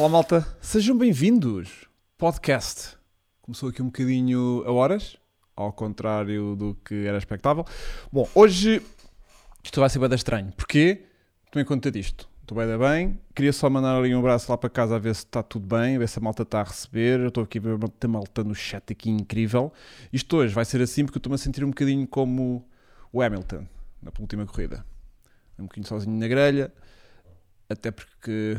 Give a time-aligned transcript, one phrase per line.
[0.00, 1.86] Olá malta, sejam bem-vindos.
[2.16, 2.96] Podcast.
[3.42, 5.18] Começou aqui um bocadinho a horas,
[5.54, 7.66] ao contrário do que era expectável.
[8.10, 8.80] Bom, hoje
[9.62, 10.50] isto vai ser bem estranho.
[10.52, 11.04] Porquê?
[11.50, 12.26] Tomem conta disto.
[12.40, 13.20] Estou bem bem.
[13.34, 15.96] Queria só mandar ali um abraço lá para casa a ver se está tudo bem,
[15.96, 17.20] a ver se a malta está a receber.
[17.20, 19.70] Eu estou aqui a ver a malta no chat aqui incrível.
[20.10, 22.66] Isto hoje vai ser assim porque eu estou-me a sentir um bocadinho como
[23.12, 23.66] o Hamilton
[24.00, 24.82] na última corrida.
[25.58, 26.72] Um bocadinho sozinho na grelha,
[27.68, 28.58] até porque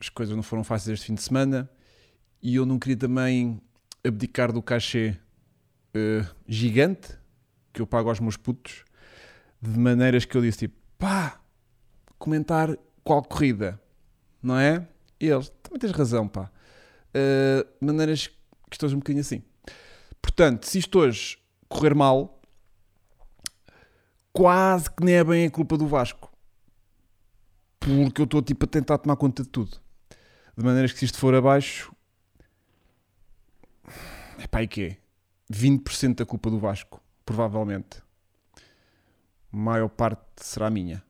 [0.00, 1.70] as coisas não foram fáceis este fim de semana
[2.42, 3.60] e eu não queria também
[4.04, 5.16] abdicar do cachê
[5.96, 7.16] uh, gigante
[7.72, 8.84] que eu pago aos meus putos,
[9.60, 11.40] de maneiras que eu disse tipo, pá,
[12.18, 13.80] comentar qual corrida,
[14.42, 14.86] não é?
[15.18, 16.50] E eles, também tens razão, pá.
[17.10, 18.36] Uh, maneiras que
[18.72, 19.42] estou um bocadinho assim.
[20.22, 22.40] Portanto, se isto hoje correr mal,
[24.32, 26.32] quase que nem é bem a culpa do Vasco.
[27.80, 29.83] Porque eu estou tipo a tentar tomar conta de tudo.
[30.56, 31.92] De maneiras que se isto for abaixo.
[34.38, 34.96] É pá, e quê?
[35.52, 38.02] 20% da culpa do Vasco, provavelmente.
[39.52, 41.02] A maior parte será minha.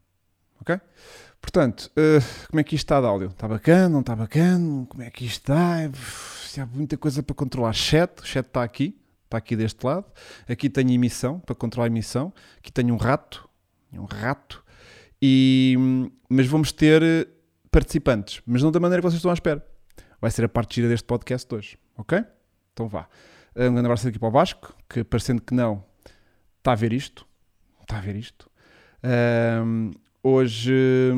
[0.61, 0.81] Ok?
[1.41, 3.29] Portanto, uh, como é que isto está de áudio?
[3.29, 3.89] Está bacana?
[3.91, 4.87] Não está bacana?
[4.87, 5.77] Como é que isto está?
[6.63, 7.75] Há muita coisa para controlar.
[7.75, 10.07] Chat, o chat está aqui, está aqui deste lado.
[10.49, 12.33] Aqui tenho emissão, para controlar a emissão.
[12.59, 13.47] Aqui tenho um rato,
[13.93, 14.65] um rato.
[15.21, 15.77] E,
[16.29, 17.27] mas vamos ter eh,
[17.75, 19.67] participantes, mas não da maneira que vocês estão à espera.
[20.21, 22.25] Vai ser a parte gira deste podcast de hoje, ok?
[22.73, 23.09] Então vá.
[23.57, 25.85] Um grande abraço aqui para o Vasco, que parecendo que não,
[26.59, 27.27] está a ver isto.
[27.83, 28.49] Está a ver isto.
[29.03, 29.91] Um,
[30.23, 31.13] hoje,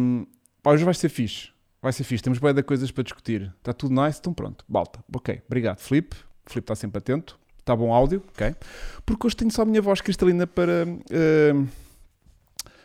[0.64, 1.50] hoje vai ser fixe.
[1.82, 2.24] Vai ser fixe.
[2.24, 3.52] Temos bem de coisas para discutir.
[3.58, 4.18] Está tudo nice?
[4.18, 4.64] Então pronto.
[4.66, 5.04] Balta.
[5.14, 5.42] Ok.
[5.46, 6.16] Obrigado, Felipe.
[6.46, 7.38] Felipe está sempre atento.
[7.58, 8.56] Está bom áudio, ok?
[9.04, 11.68] Porque hoje tenho só a minha voz cristalina para uh,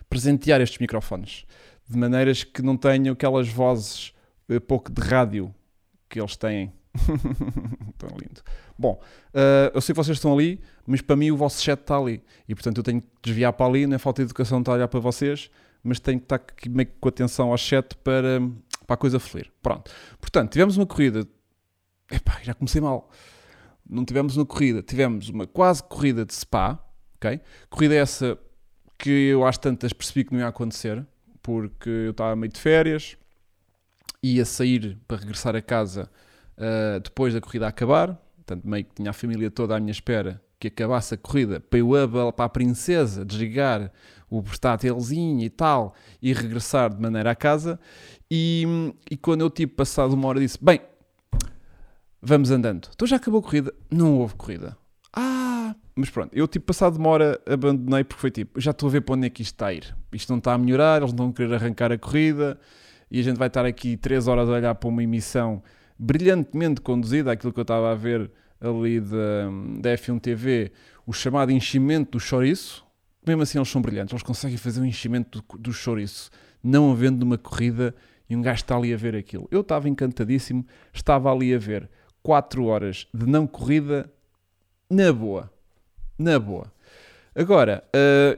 [0.10, 1.46] presentear estes microfones
[1.90, 4.14] de maneiras que não tenham aquelas vozes
[4.50, 5.54] uh, pouco de rádio
[6.10, 6.74] que eles têm.
[7.98, 8.42] Tão lindo.
[8.78, 9.00] Bom,
[9.34, 12.24] uh, eu sei que vocês estão ali, mas para mim o vosso chat está ali.
[12.48, 14.76] E portanto eu tenho que desviar para ali, não é falta de educação estar a
[14.76, 15.50] olhar para vocês,
[15.84, 18.42] mas tenho que estar aqui meio que com atenção ao chat para,
[18.86, 19.52] para a coisa fluir.
[19.62, 19.92] Pronto.
[20.20, 21.28] Portanto, tivemos uma corrida.
[22.10, 23.10] Epá, já comecei mal.
[23.90, 26.80] Não tivemos uma corrida, tivemos uma quase corrida de spa,
[27.16, 27.42] ok?
[27.70, 28.38] Corrida essa
[28.98, 31.06] que eu às tantas percebi que não ia acontecer
[31.42, 33.18] porque eu estava meio de férias,
[34.24, 36.10] ia sair para regressar a casa
[36.58, 40.42] uh, depois da corrida acabar, portanto, meio que tinha a família toda à minha espera
[40.62, 41.90] que acabasse a corrida para eu
[42.32, 43.92] para a princesa desligar
[44.30, 47.80] o portátilzinho e tal e regressar de maneira à casa.
[48.30, 48.64] E,
[49.10, 50.80] e quando eu tive passado uma hora disse: Bem,
[52.22, 52.90] vamos andando.
[52.94, 53.74] Então já acabou a corrida?
[53.90, 54.78] Não houve corrida.
[55.96, 59.02] Mas pronto, eu tipo passado uma hora abandonei porque foi tipo, já estou a ver
[59.02, 59.96] para onde é que isto está a ir.
[60.14, 62.58] Isto não está a melhorar, eles não vão querer arrancar a corrida
[63.10, 65.62] e a gente vai estar aqui 3 horas a olhar para uma emissão
[66.00, 69.50] brilhantemente conduzida, aquilo que eu estava a ver ali da,
[69.82, 70.72] da F1 TV,
[71.06, 72.86] o chamado enchimento do chouriço.
[73.28, 76.32] Mesmo assim eles são brilhantes, eles conseguem fazer um enchimento do, do chouriço,
[76.64, 77.94] não havendo uma corrida
[78.30, 79.48] e um gajo está ali a ver aquilo.
[79.52, 81.90] Eu estava encantadíssimo, estava ali a ver
[82.24, 84.12] 4 horas de não corrida
[84.90, 85.52] na boa
[86.22, 86.72] na boa.
[87.34, 87.84] Agora,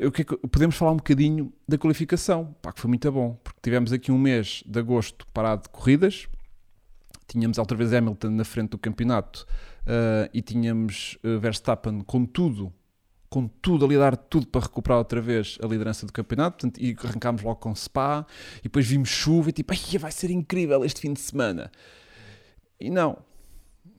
[0.06, 3.92] uh, que, podemos falar um bocadinho da qualificação, pá, que foi muito bom, porque tivemos
[3.92, 6.28] aqui um mês de agosto parado de corridas,
[7.28, 9.48] tínhamos outra vez Hamilton na frente do campeonato
[9.82, 12.72] uh, e tínhamos uh, Verstappen com tudo,
[13.30, 16.96] com tudo a dar tudo para recuperar outra vez a liderança do campeonato, portanto, e
[17.04, 18.28] arrancámos logo com Spa,
[18.60, 21.72] e depois vimos chuva e tipo, vai ser incrível este fim de semana.
[22.80, 23.18] E não,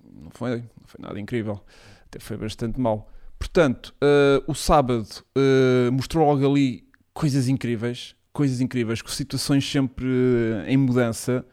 [0.04, 1.60] não foi, não foi nada incrível,
[2.06, 3.10] até foi bastante mal.
[3.44, 5.06] Portanto, uh, o sábado
[5.36, 6.82] uh, mostrou logo ali
[7.12, 11.44] coisas incríveis, coisas incríveis, com situações sempre uh, em mudança.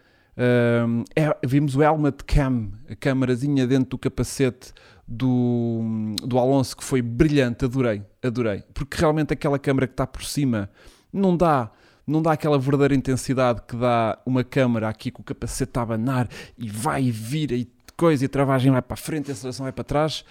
[1.14, 4.74] É, vimos o helmet cam, a câmarazinha dentro do capacete
[5.06, 8.64] do, do Alonso, que foi brilhante, adorei, adorei.
[8.74, 10.70] Porque realmente aquela câmara que está por cima
[11.12, 11.70] não dá
[12.08, 16.28] não dá aquela verdadeira intensidade que dá uma câmara aqui com o capacete a abanar
[16.58, 19.66] e vai e vira e coisa, e a travagem vai para a frente, a aceleração
[19.66, 20.24] vai para trás.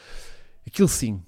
[0.66, 1.22] Aquilo sim,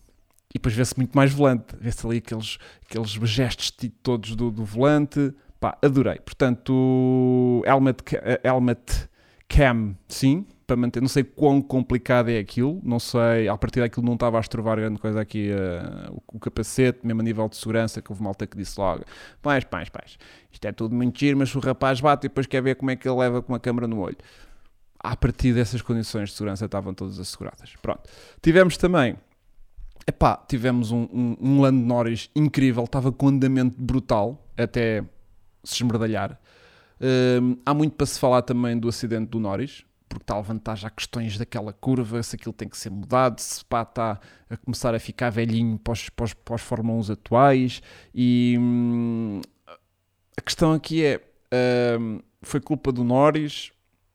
[0.52, 3.72] e depois vê-se muito mais volante, vê-se ali aqueles, aqueles gestos
[4.02, 5.32] todos do, do volante.
[5.58, 6.19] Pá, adorei.
[6.19, 9.08] Portanto, helmet, eh, helmet
[9.49, 11.00] cam, sim, para manter.
[11.00, 13.49] Não sei quão complicado é aquilo, não sei.
[13.49, 17.20] A partir daquilo não estava a estrovar grande coisa aqui uh, o, o, capacete, mesmo
[17.20, 19.05] a nível de segurança, que houve malta que disse logo:
[19.40, 20.19] pais, pais, pais,
[20.50, 22.96] isto é tudo muito giro, mas o rapaz bate e depois quer ver como é
[22.96, 24.19] que ele leva com uma câmera no olho.
[24.98, 27.75] A partir dessas condições de segurança estavam todas asseguradas.
[27.81, 28.02] Pronto.
[28.40, 29.16] Tivemos também
[30.06, 35.04] Epá, tivemos um, um, um Lando Norris incrível, estava com andamento brutal, até
[35.62, 36.40] se esmerdalhar.
[37.00, 40.76] Um, há muito para se falar também do acidente do Norris, porque está a levantar
[40.76, 44.20] já questões daquela curva, se aquilo tem que ser mudado, se pá está
[44.50, 47.82] a começar a ficar velhinho para os, para os, para os Fórmula 1 atuais.
[48.14, 49.40] E hum,
[50.37, 51.20] a questão aqui é:
[51.98, 53.72] hum, foi culpa do Norris?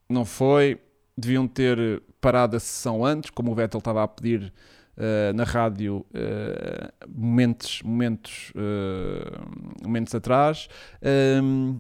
[0.08, 0.80] Não foi?
[1.18, 4.54] Deviam ter parado a sessão antes, como o Vettel estava a pedir
[4.98, 10.68] uh, na rádio uh, momentos, momentos, uh, momentos atrás.
[11.42, 11.80] Um,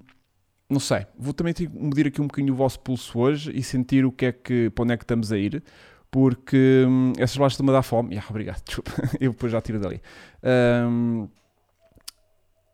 [0.69, 4.11] não sei, vou também medir aqui um bocadinho o vosso pulso hoje e sentir o
[4.11, 5.63] que é que, para onde é que estamos a ir,
[6.11, 8.09] porque hum, essas bolachas estão-me a dar fome.
[8.09, 10.01] Yeah, obrigado, desculpa, eu depois já tiro dali.
[10.43, 11.29] Um,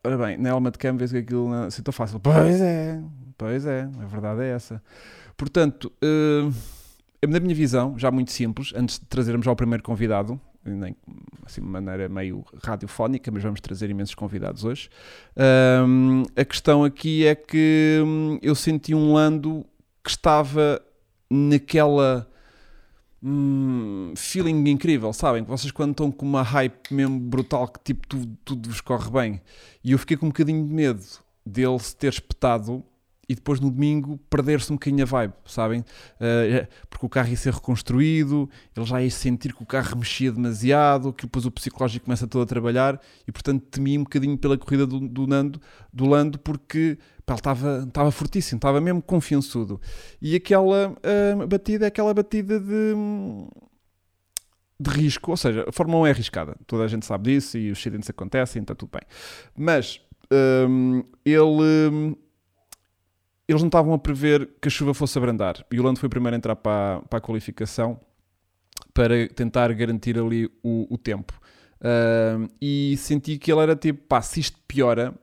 [0.03, 2.19] ora bem, na Elma de Cam vês que aquilo não é assim tão fácil.
[2.19, 2.99] Pois é,
[3.37, 4.81] pois é, a verdade é essa.
[5.37, 6.51] Portanto, uh,
[7.27, 10.39] na minha visão, já muito simples, antes de trazermos ao primeiro convidado,
[11.45, 14.89] assim de maneira meio radiofónica, mas vamos trazer imensos convidados hoje.
[15.85, 19.65] Um, a questão aqui é que hum, eu senti um Lando
[20.03, 20.81] que estava
[21.29, 22.27] naquela
[23.21, 25.43] hum, feeling incrível, sabem?
[25.43, 29.41] Vocês quando estão com uma hype mesmo brutal que tipo tudo, tudo vos corre bem.
[29.83, 31.03] E eu fiquei com um bocadinho de medo
[31.45, 32.83] dele se ter espetado
[33.27, 35.79] e depois no domingo perder-se um bocadinho a vibe, sabem?
[35.79, 40.31] Uh, porque o carro ia ser reconstruído, ele já ia sentir que o carro mexia
[40.31, 44.57] demasiado, que depois o psicológico começa todo a trabalhar e portanto temi um bocadinho pela
[44.57, 45.59] corrida do, do Nando,
[45.91, 49.79] do Lando, porque pá, ele estava, estava fortíssimo, estava mesmo confiançudo.
[50.21, 52.93] E aquela uh, batida é aquela batida de
[54.79, 57.71] de risco, ou seja, a Fórmula 1 é arriscada, toda a gente sabe disso e
[57.71, 59.01] os acidentes acontecem, está tudo bem.
[59.55, 62.17] Mas um, ehm, ele
[63.47, 65.65] eles não estavam a prever que a chuva fosse abrandar.
[65.71, 67.99] E o Lando foi o primeiro a entrar para, para a qualificação
[68.93, 71.33] para tentar garantir ali o, o tempo.
[71.81, 75.13] Uh, e senti que ele era tipo, pá, se isto piora,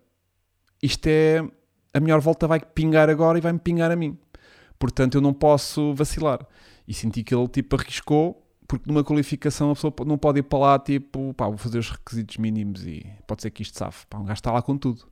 [0.83, 1.43] isto é.
[1.93, 4.17] A melhor volta vai pingar agora e vai-me pingar a mim.
[4.79, 6.47] Portanto, eu não posso vacilar.
[6.87, 10.59] E senti que ele tipo arriscou porque numa qualificação a pessoa não pode ir para
[10.61, 14.07] lá tipo, pá, vou fazer os requisitos mínimos e pode ser que isto safe.
[14.07, 15.09] Pá, um gajo está lá com tudo.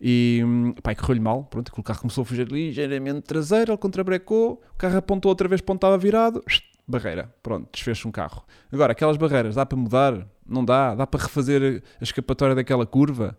[0.00, 0.40] E
[0.84, 4.98] pá, correu-lhe mal, pronto, o carro começou a fugir ligeiramente traseiro, ele contrabrecou, o carro
[4.98, 6.44] apontou outra vez para onde estava virado,
[6.86, 8.44] barreira, pronto, desfez-se um carro.
[8.70, 10.24] Agora, aquelas barreiras, dá para mudar?
[10.46, 10.94] Não dá?
[10.94, 13.36] Dá para refazer a escapatória daquela curva?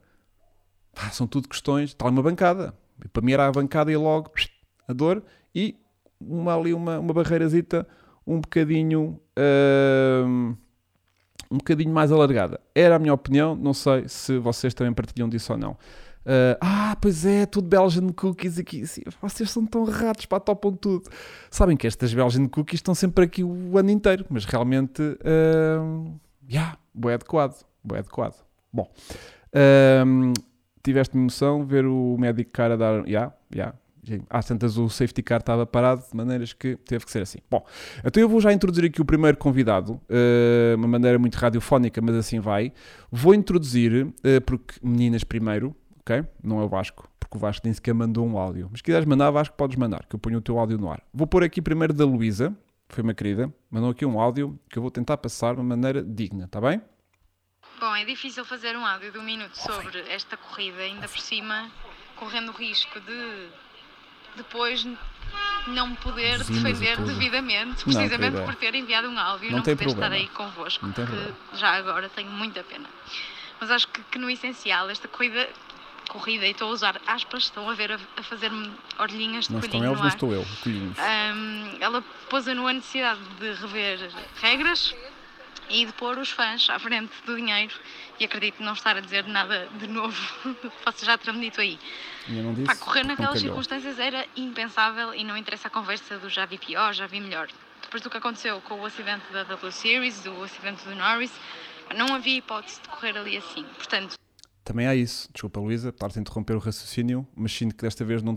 [0.93, 2.73] Pá, são tudo questões, está uma bancada.
[3.13, 4.29] Para mim era a bancada e logo
[4.89, 5.23] a dor
[5.55, 5.77] e
[6.19, 7.87] uma ali uma, uma barreirazita
[8.25, 10.55] um bocadinho uh,
[11.53, 12.59] um bocadinho mais alargada.
[12.73, 15.71] Era a minha opinião, não sei se vocês também partilham disso ou não.
[16.25, 18.83] Uh, ah, pois é, tudo Belgian cookies aqui.
[19.21, 21.09] Vocês são tão ratos, para topam tudo.
[21.51, 26.77] Sabem que estas Belgian cookies estão sempre aqui o ano inteiro, mas realmente, uh, yeah,
[26.93, 28.41] bem adequado, bem adequado.
[28.71, 28.89] Bom,
[29.53, 30.33] uh,
[30.81, 33.75] tiveste emoção ver o médico cara dar, yeah, yeah,
[34.29, 37.39] às tantas o safety car estava parado de maneiras que teve que ser assim.
[37.49, 37.65] Bom,
[38.03, 42.15] então eu vou já introduzir aqui o primeiro convidado, uh, uma maneira muito radiofónica, mas
[42.15, 42.73] assim vai.
[43.11, 44.13] Vou introduzir, uh,
[44.45, 46.23] porque meninas primeiro, ok?
[46.43, 48.67] Não é o Vasco, porque o Vasco nem sequer mandou um áudio.
[48.69, 51.01] Mas se quiseres mandar, Vasco, podes mandar, que eu ponho o teu áudio no ar.
[51.13, 52.55] Vou pôr aqui primeiro da Luísa,
[52.89, 56.03] foi uma querida, mandou aqui um áudio que eu vou tentar passar de uma maneira
[56.03, 56.81] digna, está bem?
[57.79, 61.71] Bom, é difícil fazer um áudio de um minuto sobre esta corrida, ainda por cima
[62.15, 63.49] correndo o risco de
[64.35, 64.85] depois
[65.67, 69.77] não poder defender devidamente, precisamente não, por ter enviado um áudio e não, não poder
[69.77, 70.05] problema.
[70.05, 71.35] estar aí convosco, que problema.
[71.53, 72.89] já agora tenho muita pena.
[73.59, 75.49] Mas acho que, que, no essencial, esta corrida,
[76.09, 79.61] corrida, e estou a usar aspas, estão a ver a, a fazer-me orelhinhas de não
[79.61, 79.99] colhinho estão eles.
[80.01, 80.97] Não estou eu, colhinhos.
[80.97, 84.11] Um, ela pôs a a necessidade de rever
[84.41, 84.93] regras
[85.69, 87.73] e de pôr os fãs à frente do dinheiro
[88.19, 90.17] e acredito não estar a dizer nada de novo,
[90.83, 91.79] posso já ter-me dito aí.
[92.27, 96.57] Disse, Pá, correr naquelas circunstâncias era impensável e não interessa a conversa do já vi
[96.57, 97.49] pior, já vi melhor.
[97.81, 101.31] Depois do que aconteceu com o acidente da W Series, do acidente do Norris,
[101.95, 103.63] não havia hipótese de correr ali assim.
[103.75, 104.15] Portanto.
[104.63, 105.29] Também há isso.
[105.31, 108.35] Desculpa, Luísa, estar-te a interromper o raciocínio, mas sinto que desta vez não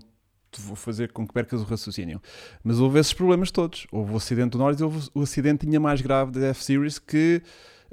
[0.61, 2.21] vou fazer com que percas o raciocínio.
[2.63, 3.87] Mas houve esses problemas todos.
[3.91, 7.43] Houve o acidente do Norris houve o acidente ainda mais grave da F-Series que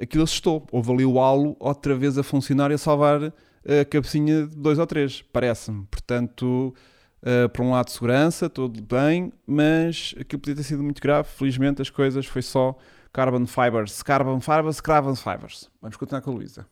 [0.00, 0.66] aquilo assustou.
[0.70, 3.32] Houve ali o halo outra vez a funcionar e a salvar
[3.66, 5.86] a cabecinha de dois ou três, parece-me.
[5.86, 6.74] Portanto,
[7.22, 11.28] uh, por um lado, segurança, tudo bem, mas aquilo podia ter sido muito grave.
[11.28, 12.76] Felizmente, as coisas foi só
[13.12, 15.70] carbon fibers, carbon fibers, carbon fibers.
[15.80, 16.66] Vamos continuar com a Luísa.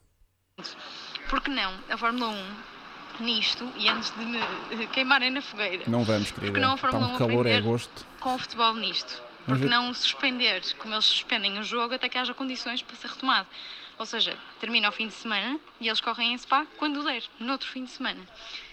[1.30, 1.72] Por que não?
[1.88, 2.71] A Fórmula 1
[3.20, 5.84] nisto e antes de me queimarem na fogueira.
[5.86, 6.52] Não vamos, querida.
[6.52, 8.06] Porque não a Fórmula Está um calor, é agosto.
[8.20, 12.34] Com o futebol nisto porque não suspender, como eles suspendem o jogo até que haja
[12.34, 13.48] condições para ser retomado.
[13.98, 17.68] Ou seja, termina ao fim de semana e eles correm em Spa quando der, noutro
[17.68, 18.20] fim de semana.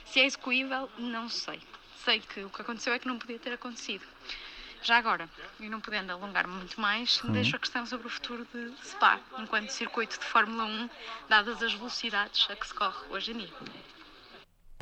[0.06, 1.60] Se é execuível, não sei.
[2.04, 4.06] Sei que o que aconteceu é que não podia ter acontecido.
[4.82, 5.30] Já agora,
[5.60, 7.34] e não podendo alongar-me muito mais, uhum.
[7.34, 10.90] deixo a questão sobre o futuro de Spa, enquanto circuito de Fórmula 1,
[11.28, 13.54] dadas as velocidades a que se corre hoje em dia.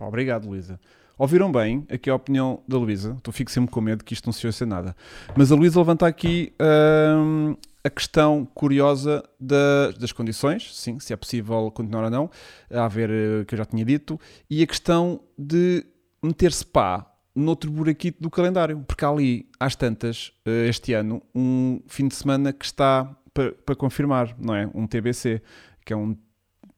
[0.05, 0.79] Obrigado, Luísa.
[1.17, 3.15] Ouviram bem aqui a opinião da Luísa?
[3.17, 4.95] Estou fico sempre com medo que isto não se ouça nada.
[5.35, 11.15] Mas a Luísa levanta aqui hum, a questão curiosa da, das condições, sim, se é
[11.15, 12.31] possível continuar ou não,
[12.69, 15.85] a ver eh, que eu já tinha dito, e a questão de
[16.21, 21.81] meter Spa noutro buraquito do calendário, porque há ali, às tantas, eh, este ano, um
[21.87, 24.69] fim de semana que está para, para confirmar, não é?
[24.73, 25.41] Um TBC,
[25.85, 26.15] que é um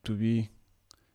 [0.04, 0.50] to be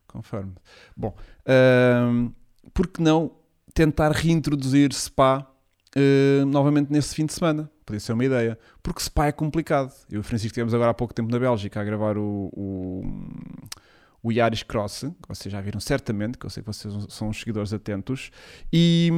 [0.07, 0.55] confirmed.
[0.95, 1.15] Bom,
[1.47, 2.33] uh,
[2.73, 3.31] por que não
[3.73, 5.47] tentar reintroduzir Spa
[5.95, 7.69] uh, novamente nesse fim de semana?
[7.85, 8.57] Podia ser uma ideia.
[8.81, 9.93] Porque Spa é complicado.
[10.09, 13.03] Eu e o Francisco estivemos agora há pouco tempo na Bélgica a gravar o, o,
[14.23, 17.73] o Yaris Cross, que vocês já viram certamente, que eu sei que vocês são seguidores
[17.73, 18.31] atentos,
[18.73, 19.11] e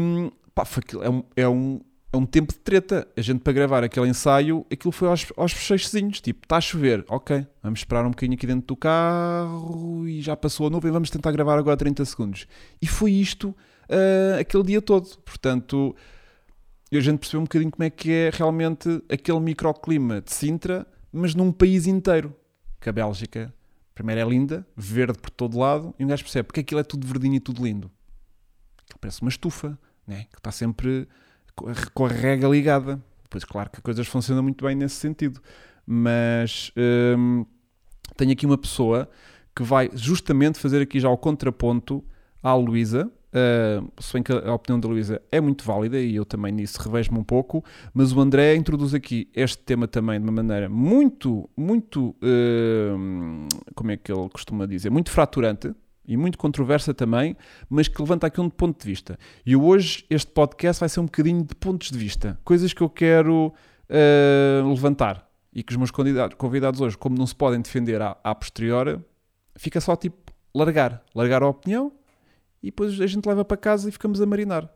[0.54, 0.68] pá,
[1.02, 1.80] é, um, é, um,
[2.20, 3.08] um tempo de treta.
[3.16, 7.46] A gente para gravar aquele ensaio, aquilo foi aos, aos tipo, está a chover, ok,
[7.62, 11.32] vamos esperar um bocadinho aqui dentro do carro e já passou a nuvem, vamos tentar
[11.32, 12.48] gravar agora 30 segundos.
[12.82, 15.18] E foi isto uh, aquele dia todo.
[15.20, 15.96] Portanto,
[16.92, 21.36] a gente percebeu um bocadinho como é que é realmente aquele microclima de Sintra, mas
[21.36, 22.36] num país inteiro.
[22.80, 23.52] Que a Bélgica
[23.98, 27.08] Primeiro é linda, verde por todo lado, e um gajo percebe porque aquilo é tudo
[27.08, 27.90] verdinho e tudo lindo.
[29.02, 30.28] Parece uma estufa, né?
[30.32, 31.08] que está sempre
[31.94, 33.02] com a rega ligada.
[33.30, 35.42] Pois claro que as coisas funcionam muito bem nesse sentido.
[35.86, 36.72] Mas
[37.18, 37.46] hum,
[38.16, 39.10] tenho aqui uma pessoa
[39.56, 42.04] que vai justamente fazer aqui já o contraponto
[42.44, 46.26] à Luísa, Uh, se bem que a opinião da Luísa é muito válida e eu
[46.26, 50.32] também nisso revejo-me um pouco, mas o André introduz aqui este tema também de uma
[50.32, 55.74] maneira muito, muito, uh, como é que ele costuma dizer, muito fraturante
[56.08, 57.36] e muito controversa também,
[57.70, 59.20] mas que levanta aqui um ponto de vista.
[59.46, 62.90] E hoje este podcast vai ser um bocadinho de pontos de vista, coisas que eu
[62.90, 63.54] quero
[63.90, 68.34] uh, levantar e que os meus convidados, hoje, como não se podem defender à, à
[68.34, 69.04] posterior,
[69.56, 71.92] fica só tipo largar, largar a opinião
[72.62, 74.70] e depois a gente leva para casa e ficamos a marinar.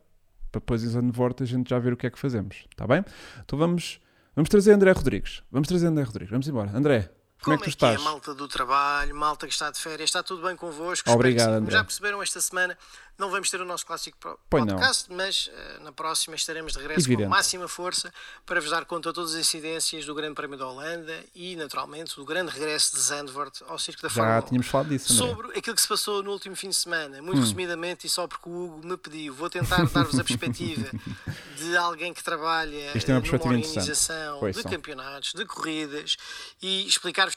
[0.50, 2.66] Para depois, em volta, a gente já ver o que é que fazemos.
[2.70, 3.02] Está bem?
[3.42, 4.00] Então vamos,
[4.36, 5.42] vamos trazer André Rodrigues.
[5.50, 6.30] Vamos trazer André Rodrigues.
[6.30, 6.76] Vamos embora.
[6.76, 7.10] André,
[7.42, 8.00] como, é que tu estás?
[8.00, 11.10] É, malta do trabalho, malta que está de férias, está tudo bem convosco?
[11.10, 11.70] Obrigado.
[11.70, 12.76] Já perceberam esta semana
[13.18, 17.24] não vamos ter o nosso clássico podcast, mas uh, na próxima estaremos de regresso Evidente.
[17.24, 18.12] com máxima força
[18.44, 22.16] para vos dar conta de todas as incidências do Grande Prémio da Holanda e, naturalmente,
[22.16, 24.40] do grande regresso de Zandvoort ao Circo da Fórmula 1.
[24.40, 25.26] Já tínhamos falado disso, André.
[25.26, 27.42] Sobre aquilo que se passou no último fim de semana, muito hum.
[27.42, 30.90] resumidamente e só porque o Hugo me pediu, vou tentar dar-vos a perspectiva
[31.56, 36.16] de alguém que trabalha é numa organização de campeonatos, de corridas
[36.60, 37.36] e explicar-vos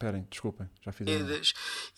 [0.00, 1.06] Esperem, desculpem, já fiz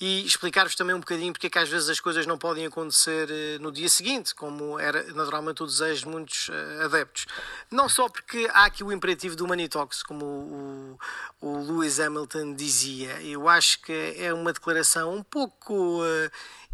[0.00, 3.30] E explicar-vos também um bocadinho porque é que às vezes as coisas não podem acontecer
[3.30, 7.26] eh, no dia seguinte, como era naturalmente o desejo de muitos uh, adeptos.
[7.71, 10.99] Não só porque há aqui o imperativo do Manitox, como o,
[11.40, 16.30] o, o Lewis Hamilton dizia, eu acho que é uma declaração um pouco uh,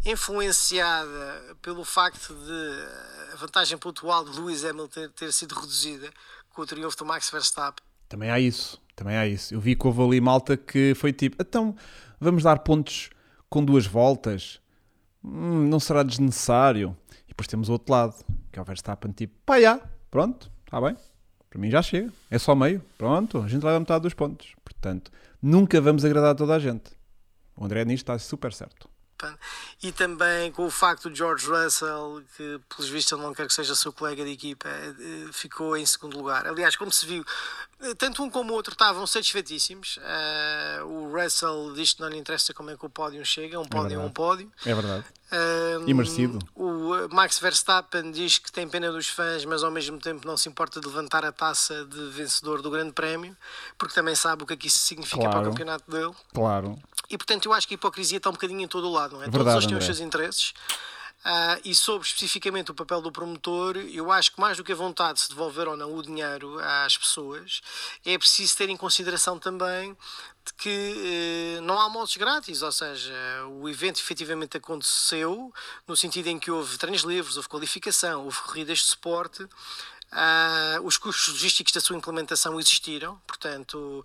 [0.07, 6.11] influenciada pelo facto de a vantagem pontual de Lewis Hamilton ter sido reduzida
[6.49, 7.85] com o triunfo do Max Verstappen.
[8.07, 8.81] Também há isso.
[8.99, 9.53] Também há isso.
[9.53, 11.73] Eu vi que houve ali malta que foi tipo, então
[12.19, 13.09] vamos dar pontos
[13.49, 14.59] com duas voltas?
[15.23, 16.97] Hum, não será desnecessário.
[17.25, 18.13] E depois temos o outro lado,
[18.51, 19.79] que é o Verstappen, tipo, pá, já,
[20.11, 20.97] pronto, está bem.
[21.49, 22.11] Para mim já chega.
[22.29, 22.83] É só meio.
[22.97, 24.53] Pronto, a gente leva metade dos pontos.
[24.65, 26.91] Portanto, nunca vamos agradar a toda a gente.
[27.55, 28.88] O André nisto está super certo.
[29.81, 33.53] E também com o facto de George Russell, que pelos vistos ele não quer que
[33.53, 36.47] seja seu colega de equipa, eh, ficou em segundo lugar.
[36.47, 37.25] Aliás, como se viu,
[37.81, 39.97] eh, tanto um como o outro estavam satisfeitíssimos.
[39.97, 43.63] Uh, o Russell diz que não lhe interessa como é que o pódio chega, um
[43.63, 44.51] é pódio é, é um pódio.
[44.65, 45.05] É verdade.
[45.31, 46.39] Uh, e merecido.
[46.55, 50.49] O Max Verstappen diz que tem pena dos fãs, mas ao mesmo tempo não se
[50.49, 53.37] importa de levantar a taça de vencedor do Grande Prémio,
[53.77, 55.31] porque também sabe o que é que isso significa claro.
[55.31, 56.13] para o campeonato dele.
[56.33, 56.77] Claro.
[57.09, 59.23] E portanto eu acho que a hipocrisia está um bocadinho em todo o lado, não
[59.23, 59.29] é?
[59.29, 59.89] Verdade, Todos eles têm André.
[59.89, 60.53] os seus interesses.
[61.19, 64.75] Uh, e sobre especificamente o papel do promotor, eu acho que mais do que a
[64.75, 67.59] vontade de se devolver ou não o dinheiro às pessoas,
[68.05, 69.97] é preciso ter em consideração também
[70.45, 73.13] de que uh, não há modos grátis, ou seja,
[73.49, 75.53] o evento efetivamente aconteceu
[75.85, 79.43] no sentido em que houve treinos livres, houve qualificação, houve corridas de suporte.
[79.43, 84.03] Uh, os custos logísticos da sua implementação existiram, portanto,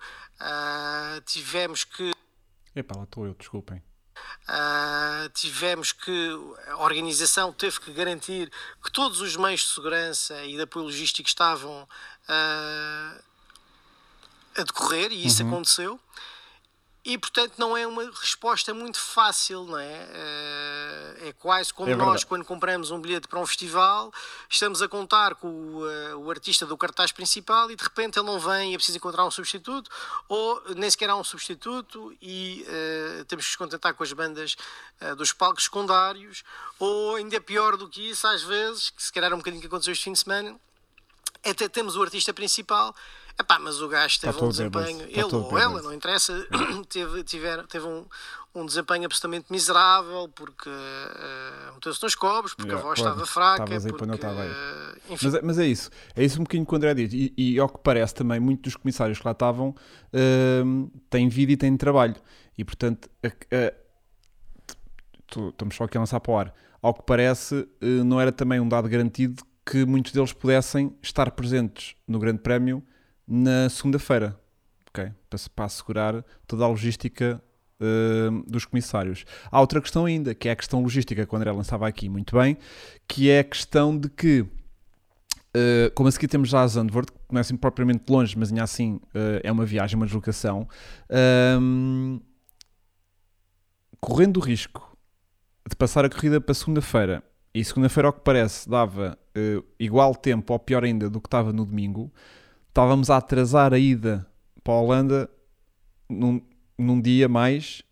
[1.24, 2.12] tivemos que
[2.74, 3.82] Epá, lá estou eu, desculpem.
[4.48, 6.30] Uh, tivemos que
[6.68, 8.50] a organização teve que garantir
[8.82, 13.22] que todos os meios de segurança e de apoio logístico estavam uh,
[14.56, 15.48] a decorrer e isso uhum.
[15.50, 16.00] aconteceu.
[17.04, 20.08] E portanto não é uma resposta muito fácil, não é?
[20.10, 24.10] Eh, é quase como é nós quando compramos um bilhete para um festival,
[24.48, 28.26] estamos a contar com o, eh, o, artista do cartaz principal e de repente ele
[28.26, 29.90] não vem e é preciso encontrar um substituto,
[30.28, 34.56] ou nem sequer há um substituto e uh, temos que nos contentar com as bandas
[35.02, 36.42] uh, dos palcos secundários,
[36.78, 39.66] ou ainda pior do que isso, às vezes, que se calhar é um bocadinho que
[39.66, 40.58] aconteceu este fim de semana,
[41.44, 42.94] até temos o artista principal
[43.38, 46.46] Epá, mas o gajo teve um desempenho, ele ou ela, não interessa,
[46.88, 48.06] teve, tiver, teve um,
[48.54, 53.26] um desempenho absolutamente miserável porque uh, meteu-se nos cobres, porque yeah, a voz claro, estava
[53.26, 53.80] fraca.
[53.80, 54.50] Porque, não estava aí.
[54.50, 57.12] Uh, mas, é, mas, é isso, é isso um bocadinho que o André diz.
[57.12, 61.52] E, e ao que parece também, muitos dos comissários que lá estavam uh, têm vida
[61.52, 62.14] e têm trabalho.
[62.56, 63.10] E portanto,
[65.28, 66.54] estamos só aqui a lançar para o ar.
[66.80, 71.96] Ao que parece, não era também um dado garantido que muitos deles pudessem estar presentes
[72.06, 72.84] no Grande Prémio
[73.26, 74.38] na segunda-feira,
[74.88, 75.10] ok?
[75.28, 77.42] Para, para, assegurar toda a logística
[77.80, 79.24] uh, dos comissários.
[79.50, 82.36] Há outra questão ainda, que é a questão logística, que o André lançava aqui muito
[82.36, 82.56] bem,
[83.08, 87.18] que é a questão de que, uh, como a seguir temos já a Zandvoort, que
[87.32, 90.68] não é assim propriamente longe, mas ainda assim uh, é uma viagem, uma deslocação,
[94.00, 94.96] correndo o risco
[95.68, 97.22] de passar a corrida para segunda-feira,
[97.54, 99.16] e segunda-feira, ao que parece, dava
[99.78, 102.12] igual tempo, ou pior ainda, do que estava no domingo,
[102.74, 104.28] estávamos a atrasar a ida
[104.64, 105.30] para a Holanda
[106.08, 106.44] num,
[106.76, 107.84] num dia mais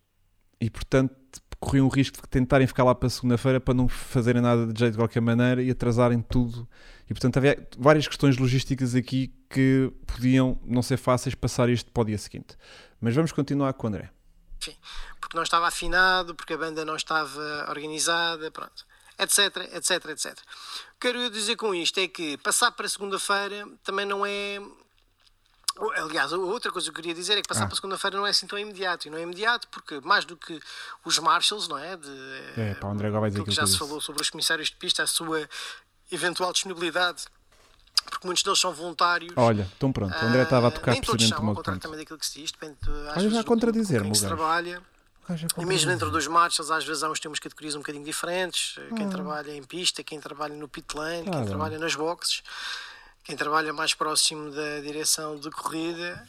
[0.61, 1.15] e, portanto,
[1.61, 4.95] corriam o risco de tentarem ficar lá para segunda-feira para não fazerem nada de jeito
[4.95, 6.69] de qualquer maneira e atrasarem tudo.
[7.09, 12.01] E, portanto, havia várias questões logísticas aqui que podiam não ser fáceis passar isto para
[12.01, 12.57] o dia seguinte.
[13.01, 14.11] Mas vamos continuar com o André.
[15.21, 18.85] Porque não estava afinado, porque a banda não estava organizada, pronto
[19.19, 20.39] etc, etc, etc.
[21.03, 24.63] O que quero dizer com isto é que passar para segunda-feira também não é
[25.97, 27.67] Aliás, outra coisa que eu queria dizer é que passar ah.
[27.67, 29.09] para segunda-feira não é assim tão imediato.
[29.09, 30.61] E não é imediato porque, mais do que
[31.05, 31.97] os marshals, não é?
[31.97, 32.09] De,
[32.57, 35.03] é, para o André vai dizer que já se falou sobre os comissários de pista,
[35.03, 35.49] a sua
[36.13, 37.25] eventual disponibilidade,
[38.05, 39.33] porque muitos deles são voluntários.
[39.35, 42.19] Olha, então pronto, o André estava a tocar uh, todos são, ao contrário também daquilo
[42.19, 42.79] que se diz, depende.
[43.17, 44.81] Olha, já a contradizer-me, trabalha.
[45.59, 48.77] E mesmo dentro dos matches, às vezes há uns temos categorias um bocadinho diferentes.
[48.97, 49.11] Quem ah.
[49.11, 52.43] trabalha em pista, quem trabalha no pit lane, quem trabalha nas boxes,
[53.25, 56.29] quem trabalha mais próximo da direção de corrida.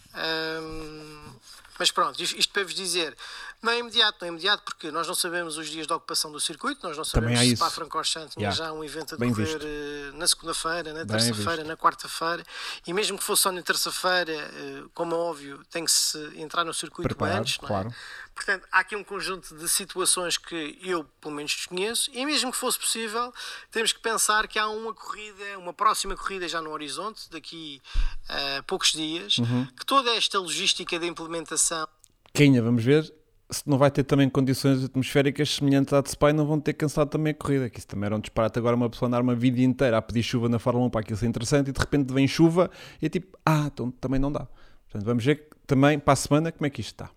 [0.62, 1.34] Um,
[1.80, 3.18] mas pronto, isto para vos dizer,
[3.62, 6.40] não é imediato, não é imediato porque nós não sabemos os dias de ocupação do
[6.40, 8.56] circuito, nós não sabemos se para Francorchamps tinha yeah.
[8.56, 9.60] já um evento a decorrer.
[9.62, 12.44] Eh, na segunda-feira, na terça-feira, na quarta-feira,
[12.86, 16.64] e mesmo que fosse só na terça-feira, eh, como é óbvio, tem que se entrar
[16.64, 17.68] no circuito Preparado, antes, não é?
[17.68, 17.96] claro.
[18.36, 22.58] Portanto, há aqui um conjunto de situações que eu, pelo menos, desconheço, e mesmo que
[22.58, 23.32] fosse possível,
[23.72, 27.82] temos que pensar que há uma corrida, uma próxima corrida já no horizonte, daqui
[28.28, 29.66] a poucos dias, uhum.
[29.78, 31.88] que toda esta logística de implementação.
[32.34, 33.14] Quem vamos ver
[33.52, 37.10] se não vai ter também condições atmosféricas semelhantes à de Spa não vão ter cansado
[37.10, 39.62] também a corrida, que isso também era um disparate agora uma pessoa andar uma vida
[39.62, 42.28] inteira a pedir chuva na Fórmula 1 para aquilo ser interessante e de repente vem
[42.28, 44.48] chuva e é tipo, ah, então também não dá.
[44.86, 47.12] Portanto, vamos ver também para a semana como é que isto está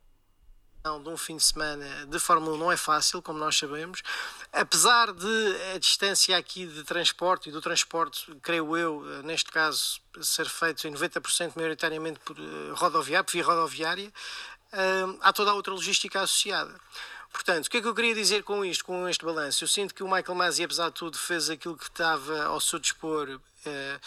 [1.03, 4.03] de um fim de semana de Fórmula 1 não é fácil, como nós sabemos.
[4.53, 10.49] Apesar de a distância aqui de transporte e do transporte, creio eu, neste caso, ser
[10.49, 12.43] feito em 90% maioritariamente por eh,
[12.75, 14.13] rodoviária, por via rodoviária,
[14.73, 16.75] eh, há toda a outra logística associada.
[17.33, 19.63] Portanto, o que é que eu queria dizer com isto, com este balanço?
[19.65, 22.79] Eu sinto que o Michael Masi, apesar de tudo, fez aquilo que estava ao seu
[22.79, 24.01] dispor uh,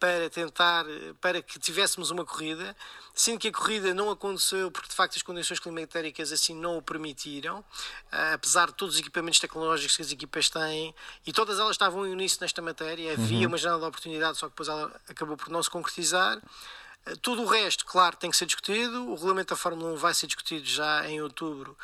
[0.00, 0.86] para tentar,
[1.20, 2.74] para que tivéssemos uma corrida,
[3.14, 6.82] sendo que a corrida não aconteceu porque de facto as condições climatéricas assim não o
[6.82, 7.62] permitiram,
[8.10, 10.94] ah, apesar de todos os equipamentos tecnológicos que as equipas têm,
[11.26, 13.48] e todas elas estavam em uníssono nesta matéria, havia uhum.
[13.48, 16.40] uma janela de oportunidade, só que depois ela acabou por não se concretizar.
[17.04, 19.06] Ah, tudo o resto, claro, tem que ser discutido.
[19.06, 21.76] O regulamento da Fórmula 1 vai ser discutido já em outubro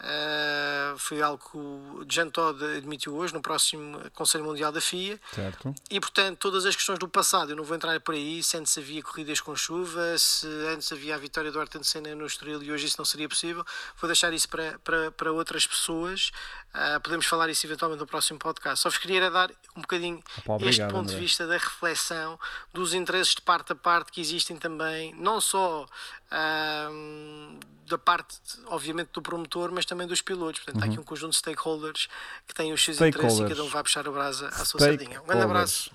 [0.00, 5.20] Uh, foi algo que o Jean Todt admitiu hoje no próximo Conselho Mundial da FIA.
[5.34, 5.74] Certo.
[5.90, 8.76] E portanto, todas as questões do passado, eu não vou entrar por aí, se antes
[8.78, 12.72] havia corridas com chuva, se antes havia a vitória do Ayrton Senna no Estoril e
[12.72, 13.62] hoje isso não seria possível,
[14.00, 16.30] vou deixar isso para, para, para outras pessoas.
[16.74, 18.80] Uh, podemos falar isso eventualmente no próximo podcast.
[18.80, 21.14] Só vos queria dar um bocadinho Opa, este ponto André.
[21.14, 22.38] de vista da reflexão
[22.72, 25.86] dos interesses de parte a parte que existem também, não só.
[26.30, 30.60] Uh, da parte, obviamente, do promotor, mas também dos pilotos.
[30.60, 30.82] Portanto, uhum.
[30.82, 31.02] há aqui uhum.
[31.02, 32.08] um conjunto de stakeholders
[32.46, 35.20] que têm os seus interesses e cada um vai puxar o brasa à sua sardinha.
[35.20, 35.90] Um grande abraço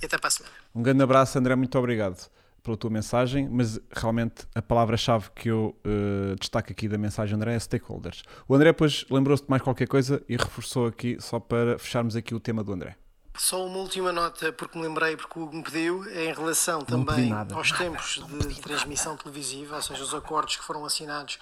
[0.00, 0.54] e até para a semana.
[0.72, 2.30] Um grande abraço, André, muito obrigado
[2.62, 7.54] pela tua mensagem, mas realmente a palavra-chave que eu uh, destaco aqui da mensagem André
[7.54, 8.22] é stakeholders.
[8.48, 12.34] O André depois lembrou-se de mais qualquer coisa e reforçou aqui, só para fecharmos aqui
[12.34, 12.96] o tema do André.
[13.36, 16.84] Só uma última nota, porque me lembrei, porque o Hugo me pediu, é em relação
[16.84, 21.38] também aos tempos de transmissão televisiva, ou seja, os acordos que foram assinados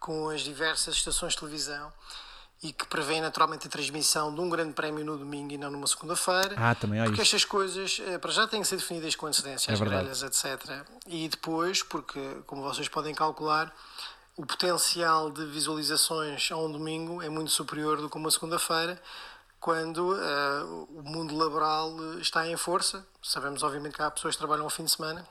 [0.00, 1.92] com as diversas estações de televisão
[2.64, 5.86] e que prevê naturalmente a transmissão de um grande prémio no domingo e não numa
[5.86, 6.54] segunda-feira.
[6.56, 7.36] Ah, também há Porque isso.
[7.36, 10.00] estas coisas, eh, para já, têm que ser definidas com antecedência, É as verdade.
[10.00, 10.86] grelhas, etc.
[11.06, 13.70] E depois, porque, como vocês podem calcular,
[14.34, 19.00] o potencial de visualizações a um domingo é muito superior do que uma segunda-feira,
[19.60, 23.06] quando eh, o mundo laboral eh, está em força.
[23.22, 25.26] Sabemos, obviamente, que há pessoas que trabalham ao fim de semana,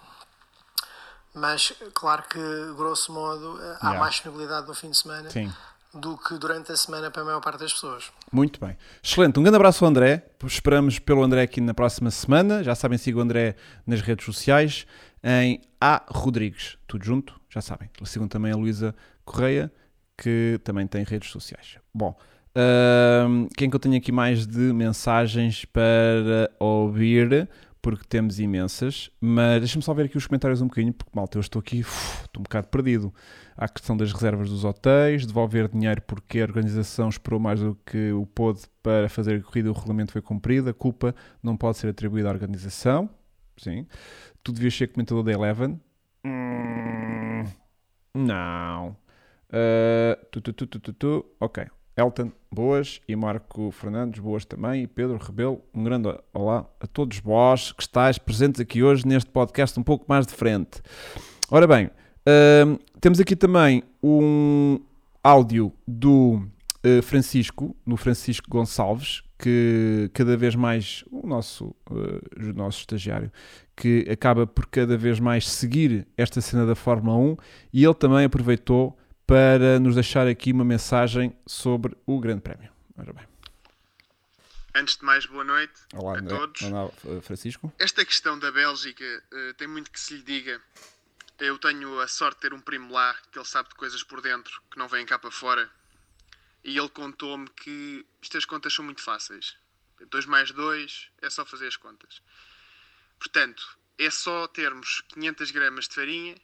[1.34, 2.40] mas claro que,
[2.78, 4.00] grosso modo, há Yeah.
[4.00, 5.52] mais disponibilidade no fim de semana Sim.
[5.94, 8.12] Do que durante a semana para a maior parte das pessoas.
[8.32, 8.76] Muito bem.
[9.02, 9.40] Excelente.
[9.40, 10.26] Um grande abraço ao André.
[10.46, 12.64] Esperamos pelo André aqui na próxima semana.
[12.64, 14.86] Já sabem, sigam o André nas redes sociais
[15.24, 16.78] em A Rodrigues.
[16.88, 17.90] Tudo junto, já sabem.
[18.04, 19.72] Sigam também a Luísa Correia,
[20.18, 21.78] que também tem redes sociais.
[21.94, 22.18] Bom,
[23.28, 27.48] hum, quem que eu tenho aqui mais de mensagens para ouvir?
[27.84, 31.42] Porque temos imensas, mas deixa-me só ver aqui os comentários um bocadinho, porque malta, eu
[31.42, 33.14] estou aqui, uf, estou um bocado perdido.
[33.58, 37.78] Há a questão das reservas dos hotéis, devolver dinheiro porque a organização esperou mais do
[37.86, 40.70] que o pôde para fazer a corrida e o regulamento foi cumprido.
[40.70, 43.10] A culpa não pode ser atribuída à organização.
[43.58, 43.86] Sim.
[44.42, 45.78] Tu devias ser comentador da Eleven.
[46.26, 47.44] Hum,
[48.14, 48.96] não.
[49.50, 51.26] Uh, tu, tu, tu, tu, tu, tu.
[51.38, 51.68] Ok.
[51.96, 53.02] Elton, boas.
[53.08, 54.84] E Marco Fernandes, boas também.
[54.84, 59.30] E Pedro Rebelo, um grande olá a todos vós que estáis presentes aqui hoje neste
[59.30, 60.82] podcast um pouco mais de frente.
[61.50, 61.90] Ora bem,
[62.66, 64.80] hum, temos aqui também um
[65.24, 66.42] áudio do
[66.84, 73.32] eh, Francisco, no Francisco Gonçalves, que cada vez mais, o nosso, eh, o nosso estagiário,
[73.76, 77.38] que acaba por cada vez mais seguir esta cena da Fórmula 1
[77.74, 82.72] e ele também aproveitou para nos deixar aqui uma mensagem sobre o Grande Prémio.
[82.98, 83.28] Ora bem.
[84.76, 86.36] Antes de mais, boa noite Olá, a André.
[86.36, 86.62] todos.
[86.64, 87.72] Olá, eh, Francisco.
[87.78, 90.62] Esta questão da Bélgica eh, tem muito que se lhe diga.
[91.40, 94.22] Eu tenho a sorte de ter um primo lá que ele sabe de coisas por
[94.22, 95.70] dentro que não vêm cá para fora.
[96.64, 99.56] E ele contou-me que estas contas são muito fáceis.
[100.10, 102.22] 2 mais 2 é só fazer as contas.
[103.20, 106.36] Portanto, é só termos 500 gramas de farinha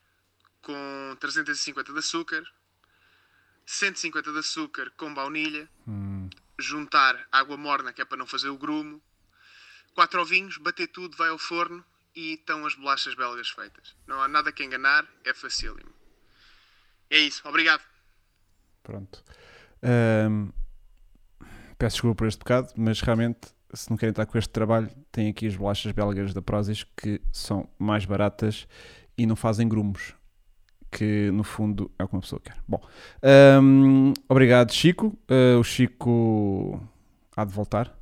[0.61, 2.43] com 350 de açúcar,
[3.71, 5.69] 150 de açúcar com baunilha,
[6.57, 8.99] juntar água morna, que é para não fazer o grumo,
[9.93, 13.95] quatro ovinhos, bater tudo, vai ao forno e estão as bolachas belgas feitas.
[14.07, 15.93] Não há nada que enganar, é facílimo.
[17.11, 17.83] É isso, obrigado.
[18.81, 19.23] Pronto.
[19.83, 20.49] Ahm,
[21.77, 25.29] peço desculpa por este bocado, mas realmente, se não querem estar com este trabalho, têm
[25.29, 28.67] aqui as bolachas belgas da Prozis que são mais baratas
[29.15, 30.15] e não fazem grumos.
[30.91, 32.57] Que no fundo é o que uma pessoa quer.
[32.67, 32.81] Bom,
[33.21, 35.17] ahm, obrigado, Chico.
[35.27, 36.81] Ah, o Chico
[37.35, 37.95] há de voltar,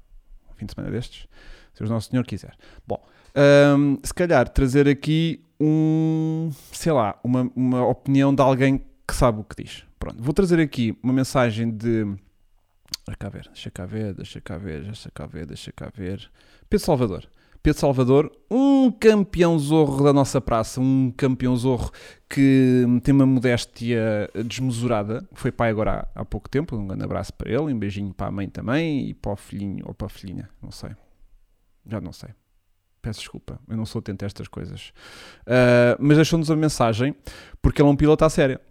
[0.55, 1.27] fim de semana destes,
[1.73, 2.55] se o Nosso Senhor quiser.
[2.87, 3.03] Bom,
[3.35, 9.39] ahm, se calhar trazer aqui um, sei lá, uma, uma opinião de alguém que sabe
[9.39, 9.83] o que diz.
[9.99, 12.05] Pronto, vou trazer aqui uma mensagem de.
[13.05, 16.29] Deixa cá ver, deixa cá ver, deixa cá ver, deixa cá ver, deixa cá ver.
[16.69, 17.27] Pedro Salvador.
[17.67, 21.91] Pedro Salvador, um campeão zorro da nossa praça, um campeão zorro
[22.29, 25.27] que tem uma modéstia desmesurada.
[25.33, 26.77] Foi pai agora há, há pouco tempo.
[26.77, 29.83] Um grande abraço para ele, um beijinho para a mãe também e para o filhinho
[29.85, 30.91] ou para a filhinha, não sei.
[31.85, 32.29] Já não sei.
[33.01, 34.93] Peço desculpa, eu não sou atento a estas coisas.
[35.41, 37.13] Uh, mas deixou-nos uma mensagem
[37.61, 38.61] porque ele é um piloto à séria.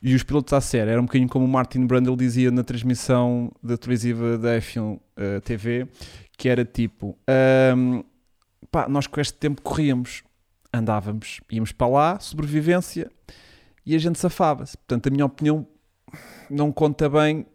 [0.00, 3.50] E os pilotos à séria eram um bocadinho como o Martin Brundle dizia na transmissão
[3.60, 5.88] da televisiva da F1 uh, TV,
[6.38, 7.18] que era tipo:
[7.76, 8.04] um,
[8.70, 10.22] pá, nós com este tempo corríamos,
[10.72, 13.10] andávamos, íamos para lá, sobrevivência,
[13.86, 14.76] e a gente safava-se.
[14.76, 15.66] Portanto, a minha opinião
[16.50, 17.46] não conta bem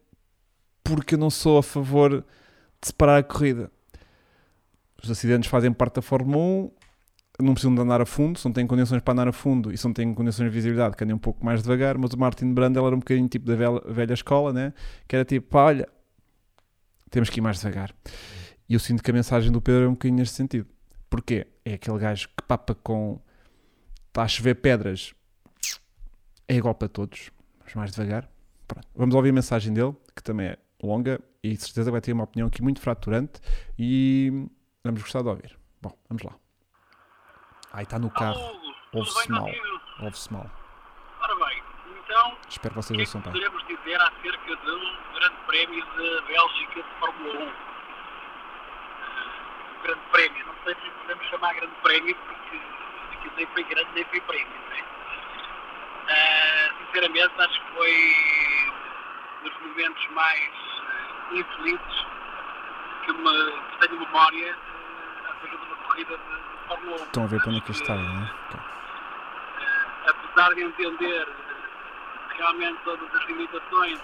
[0.83, 2.21] porque eu não sou a favor
[2.81, 3.71] de separar a corrida.
[5.01, 6.71] Os acidentes fazem parte da Fórmula 1,
[7.41, 9.77] não precisam de andar a fundo, se não têm condições para andar a fundo e
[9.77, 12.53] se não têm condições de visibilidade, que andem um pouco mais devagar, mas o Martin
[12.53, 14.73] Brandel era um bocadinho tipo da velha, velha escola, né?
[15.07, 15.87] que era tipo, pá, olha,
[17.09, 17.93] temos que ir mais devagar.
[18.67, 20.67] E eu sinto que a mensagem do Pedro é um bocadinho neste sentido.
[21.09, 21.47] Porquê?
[21.65, 23.19] É aquele gajo que papa com.
[24.07, 25.13] está a chover pedras.
[26.47, 27.31] É igual para todos.
[27.59, 28.29] Vamos mais devagar.
[28.67, 28.87] Pronto.
[28.95, 32.23] Vamos ouvir a mensagem dele, que também é longa e de certeza vai ter uma
[32.23, 33.39] opinião aqui muito fraturante
[33.77, 34.47] e
[34.83, 35.57] vamos gostar de ouvir.
[35.81, 36.35] Bom, vamos lá.
[37.71, 38.39] Ai, está no carro.
[38.93, 39.49] Ouve-se mal.
[40.01, 40.49] Ouve-se mal.
[41.21, 41.63] Ora bem,
[42.03, 43.31] então, Espero que o vocês que é que ouçam bem.
[43.31, 47.68] poderemos dizer acerca de um grande prémio da Bélgica de Fórmula 1?
[49.79, 52.59] Um grande prémio, não sei se podemos chamar grande prémio, porque
[53.13, 54.83] aquilo nem foi grande nem foi prémio, não é?
[56.09, 58.73] Ah, sinceramente, acho que foi
[59.43, 62.05] dos momentos mais ah, infelizes
[63.05, 67.03] que, me, que tenho memória ah, acerca de uma corrida de, Fórmula 1.
[67.03, 68.31] Estão a ver para onde é que está, não é?
[68.45, 68.59] Ok.
[70.07, 71.27] apesar de entender
[72.37, 73.99] realmente todas as limitações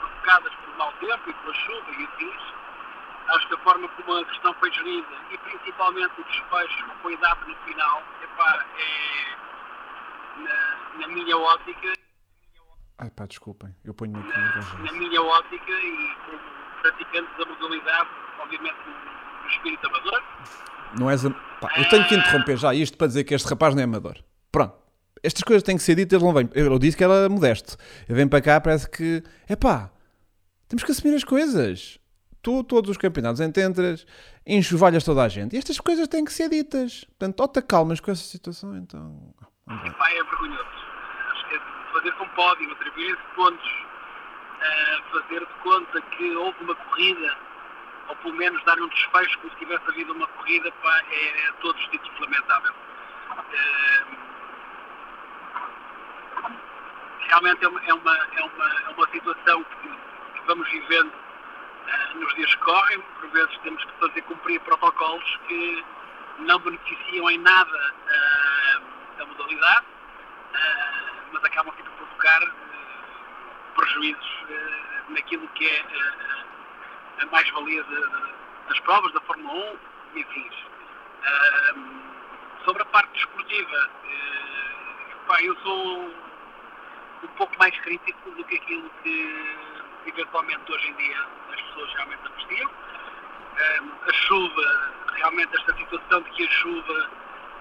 [0.00, 2.42] provocadas pelo mau tempo e pela chuva e afins,
[3.28, 7.16] acho que a forma como a questão foi gerida e principalmente o desfecho que foi
[7.18, 9.36] dado no final, epá, é,
[10.42, 11.92] na, na minha ótica.
[12.98, 16.38] Ai pá, desculpem, eu ponho-me aqui na, na minha ótica e como
[16.82, 18.08] praticante da modalidade,
[18.40, 20.22] obviamente no espírito amador.
[20.98, 21.22] Não és.
[21.60, 24.16] Pá, eu tenho que interromper já isto para dizer que este rapaz não é amador.
[24.50, 24.74] Pronto.
[25.22, 26.48] Estas coisas têm que ser ditas, ele não vem.
[26.54, 27.76] Eu disse que era modesto.
[28.08, 29.22] Ele vem para cá, parece que.
[29.48, 29.90] É pá,
[30.68, 31.97] temos que assumir as coisas.
[32.42, 34.06] Tu, todos os campeonatos entras,
[34.46, 35.54] enxovalhas toda a gente.
[35.54, 37.04] E estas coisas têm que ser ditas.
[37.04, 39.34] Portanto, ou te acalmas com essa situação, então.
[39.68, 40.78] Epá, é vergonhoso.
[41.52, 47.36] É fazer com pódio, atribuir pontos, uh, fazer de conta que houve uma corrida,
[48.08, 51.52] ou pelo menos dar um desfecho como se tivesse havido uma corrida, pá, é, é
[51.60, 52.72] todos os títulos lamentável.
[52.72, 54.28] Uh,
[57.28, 61.12] realmente é uma, é uma, é uma, é uma situação que, que vamos vivendo
[62.14, 63.00] nos dias que correm.
[63.20, 65.84] Por vezes temos que fazer cumprir protocolos que
[66.40, 72.40] não beneficiam em nada uh, a modalidade, uh, mas acabam por provocar
[73.74, 74.38] prejuízos
[75.08, 75.84] naquilo que é
[77.22, 77.84] a mais-valia
[78.68, 79.72] das provas da Fórmula
[80.14, 80.54] 1 e afins.
[82.64, 83.90] sobre a parte desportiva,
[85.26, 86.14] pá, eu sou
[87.22, 89.67] um pouco mais crítico do que aquilo que
[90.06, 92.70] eventualmente hoje em dia as pessoas realmente apreciam.
[94.06, 97.10] A chuva, realmente esta situação de que a chuva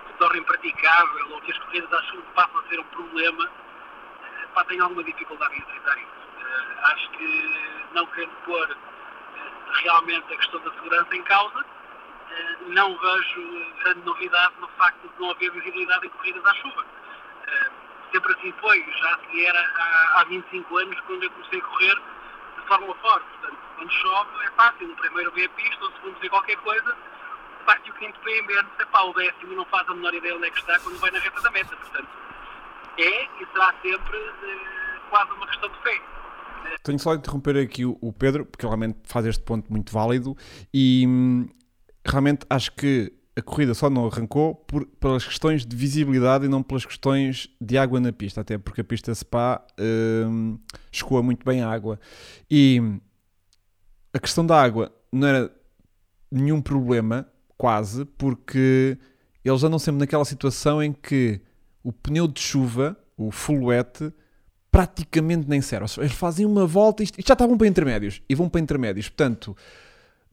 [0.08, 4.47] se torna impraticável ou que as corridas à chuva passam a ser um problema, uh,
[4.54, 6.08] pá, tenho alguma dificuldade em aceitar isso.
[6.38, 11.65] Uh, acho que não querendo pôr uh, realmente a questão da segurança em causa,
[12.67, 16.86] não vejo grande novidade no facto de não haver visibilidade em corridas à chuva
[18.12, 22.02] sempre assim foi, já assim era há, há 25 anos quando eu comecei a correr
[22.67, 23.23] Fórmula Ford.
[23.23, 26.95] Portanto, quando chove é fácil, o primeiro vê a pista, o segundo vê qualquer coisa,
[27.65, 30.51] parte o quinto vê menos, epá, o décimo não faz a menor ideia onde é
[30.51, 31.75] que está quando vai na reta da meta.
[31.75, 32.10] Portanto,
[32.97, 36.01] é e será sempre eh, quase uma questão de fé.
[36.84, 40.36] Tenho só de interromper aqui o, o Pedro, porque realmente faz este ponto muito válido
[40.73, 41.49] e hum,
[42.06, 46.63] realmente acho que a corrida só não arrancou por, pelas questões de visibilidade e não
[46.63, 50.58] pelas questões de água na pista, até porque a pista Spa hum,
[50.91, 52.00] escoa muito bem a água.
[52.50, 52.82] E
[54.12, 55.52] a questão da água não era
[56.32, 58.97] nenhum problema, quase, porque
[59.45, 61.39] eles andam sempre naquela situação em que
[61.84, 64.12] o pneu de chuva, o full wet,
[64.71, 65.86] praticamente nem serve.
[66.00, 69.10] Eles fazem uma volta e já estavam para intermédios e vão para intermédios.
[69.10, 69.56] Portanto,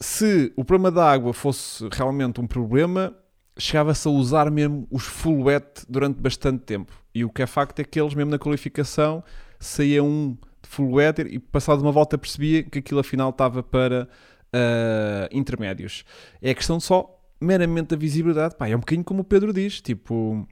[0.04, 3.16] se o problema da água fosse realmente um problema,
[3.58, 6.92] chegava-se a usar mesmo os full wet durante bastante tempo.
[7.14, 9.24] E o que é facto é que eles, mesmo na qualificação,
[9.58, 14.06] saía um de full wet e passado uma volta percebia que aquilo afinal estava para
[14.54, 16.04] uh, intermédios.
[16.42, 18.56] É questão só meramente da visibilidade.
[18.56, 20.46] Pá, é um bocadinho como o Pedro diz, tipo,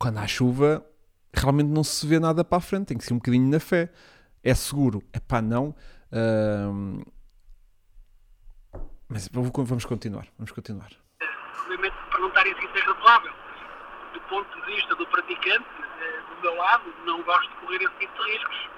[0.00, 0.84] quando há chuva,
[1.32, 3.88] realmente não se vê nada para a frente, tem que ser um bocadinho na fé.
[4.42, 5.00] É seguro?
[5.12, 5.76] É pá, não.
[6.10, 7.00] Uh,
[9.12, 10.90] mas vamos continuar, vamos continuar.
[11.60, 13.32] Obviamente, perguntar isso é razoável.
[14.14, 15.66] Do ponto de vista do praticante,
[16.00, 18.68] eh, do meu lado, não gosto de correr esse tipo de riscos.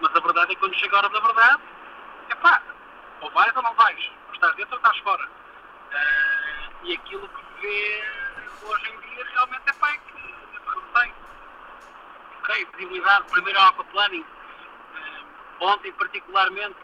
[0.00, 1.62] Mas a verdade é que quando chega a hora da verdade,
[2.28, 2.60] é pá,
[3.20, 4.10] ou vais ou não vais.
[4.26, 5.24] Ou estás dentro ou estás fora.
[5.24, 8.04] Uh, e aquilo que vê
[8.62, 11.14] hoje em dia realmente é pá, é que não tem.
[12.40, 14.22] Ok, visibilidade, primeiro aquaplaning.
[14.22, 16.76] Uh, ontem, particularmente,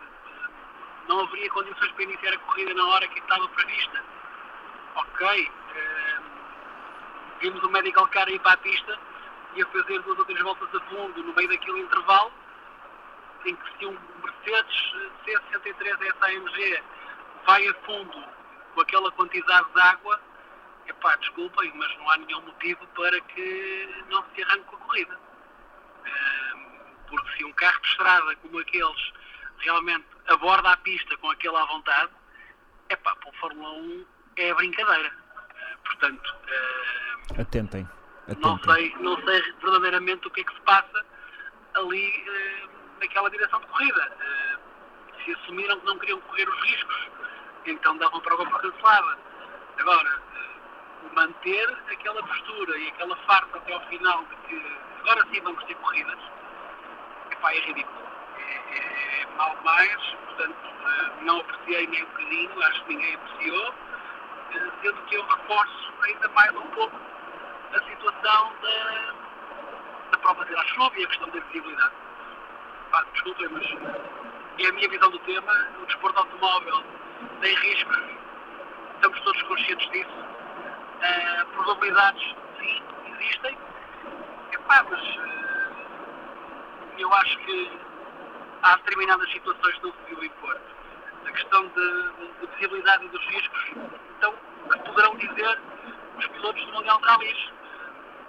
[1.08, 4.04] não haveria condições para iniciar a corrida na hora que estava prevista.
[4.96, 6.22] Ok, uh,
[7.40, 8.98] vimos o medical car ir para a pista
[9.54, 12.32] e a fazer duas ou três voltas a fundo no meio daquele intervalo,
[13.46, 14.94] em que se um Mercedes
[15.26, 16.82] C63 SAMG
[17.46, 18.24] vai a fundo
[18.74, 20.20] com aquela quantidade de água,
[20.86, 25.18] epá, desculpem, mas não há nenhum motivo para que não se arranque com a corrida.
[26.00, 26.70] Uh,
[27.08, 29.12] porque se um carro de estrada como aqueles
[29.58, 32.10] realmente aborda a pista com aquela à vontade,
[32.88, 35.08] é pá, para o Fórmula 1 é brincadeira.
[35.08, 37.88] Uh, portanto, uh, atentem,
[38.28, 38.40] atentem.
[38.40, 41.04] Não, sei, não sei verdadeiramente o que é que se passa
[41.74, 44.16] ali uh, naquela direção de corrida.
[45.24, 47.08] se assumiram que não queriam correr os riscos,
[47.66, 49.18] então davam prova por cancelada.
[49.78, 50.22] Agora,
[51.14, 55.74] manter aquela postura e aquela farsa até ao final de que agora sim vamos ter
[55.76, 56.18] corridas,
[57.30, 58.09] epá, é ridículo
[58.50, 63.74] é, é mal mais, portanto eh, não apreciei nem um bocadinho, acho que ninguém apreciou,
[64.52, 66.96] eh, sendo que eu reforço ainda mais um pouco
[67.74, 69.14] a situação da,
[70.10, 71.94] da prova de chuva e a questão da visibilidade.
[72.90, 73.66] pá, desculpem, mas
[74.58, 76.84] é a minha visão do tema, o desporto automóvel
[77.40, 77.98] tem riscos,
[78.94, 80.10] estamos todos conscientes disso.
[81.00, 83.56] Uh, probabilidades, sim, existem.
[84.52, 85.20] Epá, mas uh,
[86.98, 87.70] eu acho que
[88.62, 90.60] há determinadas situações que não se deviam impor.
[91.26, 93.70] A questão de visibilidade dos riscos,
[94.16, 94.34] então,
[94.70, 95.60] que poderão dizer
[96.18, 97.52] os pilotos do Mundial de Rallys.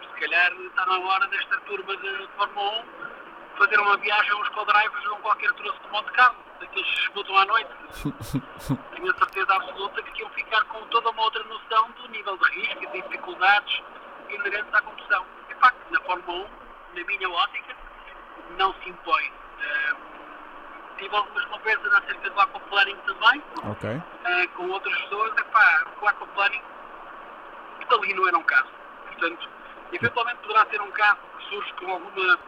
[0.02, 3.12] Se calhar está na hora desta turma de Fórmula 1
[3.58, 7.46] fazer uma viagem aos co-drivers num qualquer troço de Monte Carlo, daqueles que escutam à
[7.46, 7.70] noite.
[8.96, 12.50] Tenho a certeza absoluta que iam ficar com toda uma outra noção do nível de
[12.52, 13.84] risco e de dificuldades
[14.30, 15.26] inerentes à condução.
[15.48, 16.48] De facto, na Fórmula
[16.94, 17.76] 1, na minha ótica,
[18.58, 19.32] não se impõe.
[21.02, 23.96] Tive algumas conversas acerca do aquaplaning também, okay.
[23.96, 25.36] uh, com outras pessoas.
[25.36, 26.62] Epá, o aquaplaning
[27.90, 28.70] ali não era um caso.
[29.08, 29.50] Portanto,
[29.92, 32.40] eventualmente poderá ser um caso que surge com alguma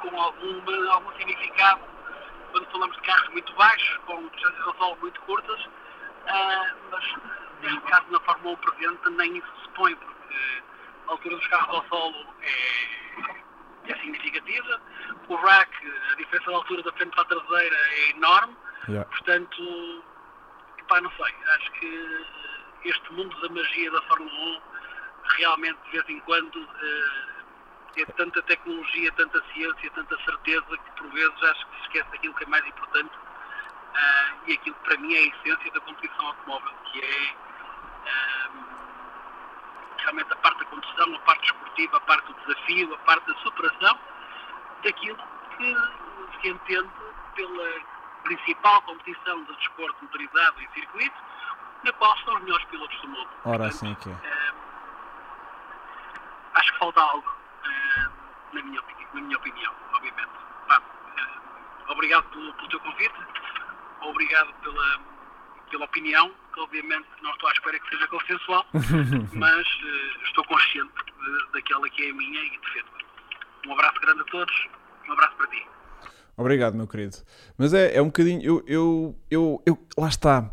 [0.00, 1.80] com alguma, algum significado
[2.52, 7.04] quando falamos de carros muito baixos, com distâncias ao solo muito curtas, uh, mas
[7.62, 10.62] neste caso na Fórmula 1 presente nem isso se põe, porque
[11.08, 12.99] a altura dos carros ao solo é,
[13.92, 14.80] é significativa,
[15.28, 15.70] o rack,
[16.12, 18.56] a diferença de altura da frente para a traseira é enorme,
[18.88, 19.08] yeah.
[19.10, 20.04] portanto,
[20.88, 22.26] pá, não sei, acho que
[22.84, 24.60] este mundo da magia da Fórmula 1
[25.36, 26.68] realmente de vez em quando
[27.96, 32.34] é tanta tecnologia, tanta ciência, tanta certeza que por vezes acho que se esquece daquilo
[32.34, 36.26] que é mais importante uh, e aquilo que para mim é a essência da competição
[36.26, 37.34] automóvel, que é
[38.06, 38.79] uh,
[40.02, 43.34] realmente a parte da condução, a parte esportiva, a parte do desafio, a parte da
[43.40, 43.98] superação
[44.82, 45.18] daquilo
[45.56, 45.76] que
[46.40, 46.90] se entende
[47.34, 47.80] pela
[48.24, 51.16] principal competição de desporto motorizado em circuito,
[51.84, 53.28] na qual estão os melhores pilotos do mundo.
[53.44, 54.12] Ora, Portanto, assim que é.
[54.12, 54.54] Uh,
[56.54, 57.40] acho que falta algo
[58.52, 58.82] na, minha,
[59.14, 60.30] na minha opinião, obviamente.
[60.68, 63.14] uh, obrigado pelo, pelo teu convite,
[64.00, 65.00] obrigado pela,
[65.70, 68.66] pela opinião, que obviamente não estou à espera que seja consensual,
[69.32, 72.90] mas uh, estou consciente de, daquela que é a minha e defendo.
[73.66, 74.68] Um abraço grande a todos,
[75.08, 75.66] um abraço para ti.
[76.36, 77.16] Obrigado, meu querido.
[77.58, 78.42] Mas é, é um bocadinho.
[78.42, 80.50] Eu, eu, eu, eu lá está.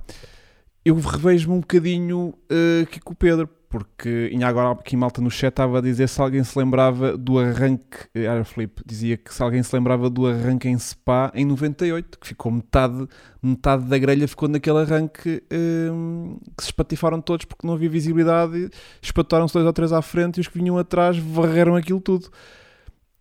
[0.87, 5.29] Eu revejo-me um bocadinho uh, aqui com o Pedro, porque e agora aqui malta no
[5.29, 9.43] chat estava a dizer se alguém se lembrava do arranque, era Felipe, dizia que se
[9.43, 13.05] alguém se lembrava do arranque em Spa em 98, que ficou metade,
[13.43, 15.43] metade da grelha ficou naquele arranque
[15.91, 18.69] hum, que se espatifaram todos porque não havia visibilidade,
[19.01, 22.29] espataram-se dois ou três à frente e os que vinham atrás varreram aquilo tudo.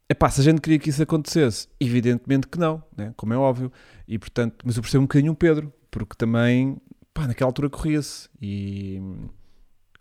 [0.09, 3.13] É pá, se a gente queria que isso acontecesse, evidentemente que não, né?
[3.17, 3.73] como é óbvio,
[4.07, 6.77] e portanto, mas eu percebo um bocadinho o Pedro, porque também,
[7.17, 9.01] pá, naquela altura corria-se e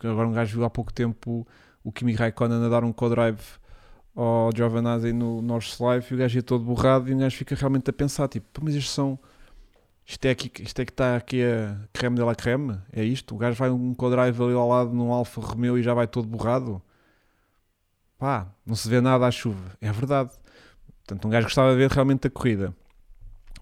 [0.04, 1.46] Agora um gajo viu há pouco tempo
[1.82, 3.40] o Kimi Raikkonen a dar um co-drive
[4.14, 7.54] ao Giovanazzi no North Life e o gajo ia todo borrado e o gajo fica
[7.54, 9.18] realmente a pensar, tipo, mas isto são...
[10.04, 12.78] Isto é, aqui, isto é que está aqui a creme de la creme?
[12.92, 13.34] É isto?
[13.34, 16.28] O gajo vai um co-drive ali ao lado num Alfa Romeo e já vai todo
[16.28, 16.80] borrado?
[18.18, 19.72] Pá, não se vê nada à chuva.
[19.80, 20.30] É verdade.
[21.04, 22.74] Portanto, um gajo gostava de ver realmente a corrida.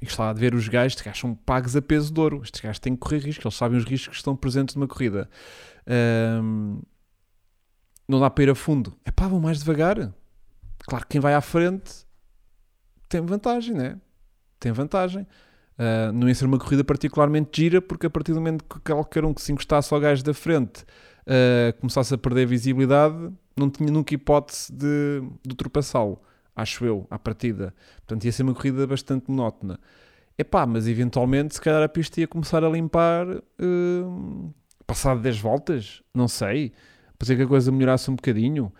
[0.00, 2.40] E gostava de ver os gajos, estes gajos são pagos a peso de ouro.
[2.42, 5.28] Estes gajos têm que correr riscos, eles sabem os riscos que estão presentes numa corrida.
[6.42, 6.80] Um,
[8.08, 8.96] não dá para ir a fundo.
[9.04, 10.12] É pá, vão mais devagar.
[10.86, 12.04] Claro que quem vai à frente
[13.08, 13.98] tem vantagem, né?
[14.60, 15.26] Tem vantagem.
[15.78, 19.24] Uh, não ia ser uma corrida particularmente gira, porque a partir do momento que qualquer
[19.24, 23.90] um que se encostasse ao gajo da frente uh, começasse a perder visibilidade, não tinha
[23.90, 26.20] nunca hipótese de, de ultrapassá-lo,
[26.54, 27.74] acho eu, à partida.
[27.98, 29.78] Portanto, ia ser uma corrida bastante monótona.
[30.36, 34.54] Epá, mas eventualmente, se calhar a pista ia começar a limpar uh,
[34.86, 36.72] passado 10 voltas, não sei,
[37.18, 38.72] para ser que a coisa melhorasse um bocadinho.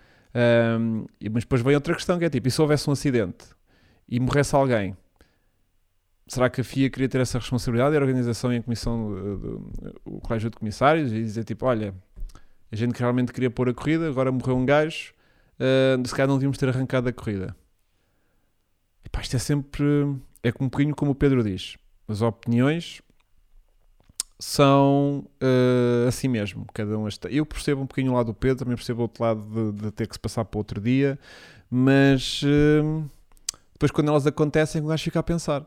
[1.33, 3.47] Mas depois vem outra questão que é tipo, e se houvesse um acidente
[4.09, 4.97] e morresse alguém,
[6.27, 7.97] será que a FIA queria ter essa responsabilidade?
[7.97, 9.73] A organização e a comissão, do,
[10.05, 11.95] o colégio de comissários, e dizer tipo, olha,
[12.71, 15.13] a gente realmente queria pôr a corrida, agora morreu um gajo,
[15.59, 17.57] uh, se calhar não devíamos ter arrancado a corrida.
[19.05, 19.85] E pá, isto é sempre,
[20.43, 21.77] é um bocadinho como o Pedro diz,
[22.09, 23.03] as opiniões
[24.39, 26.67] são uh, assim mesmo.
[26.75, 27.29] Cada um está...
[27.31, 29.91] Eu percebo um bocadinho o lado do Pedro, também percebo o outro lado de, de
[29.91, 31.19] ter que se passar para outro dia,
[31.71, 33.09] mas uh,
[33.73, 35.65] depois quando elas acontecem, o gajo fica a pensar.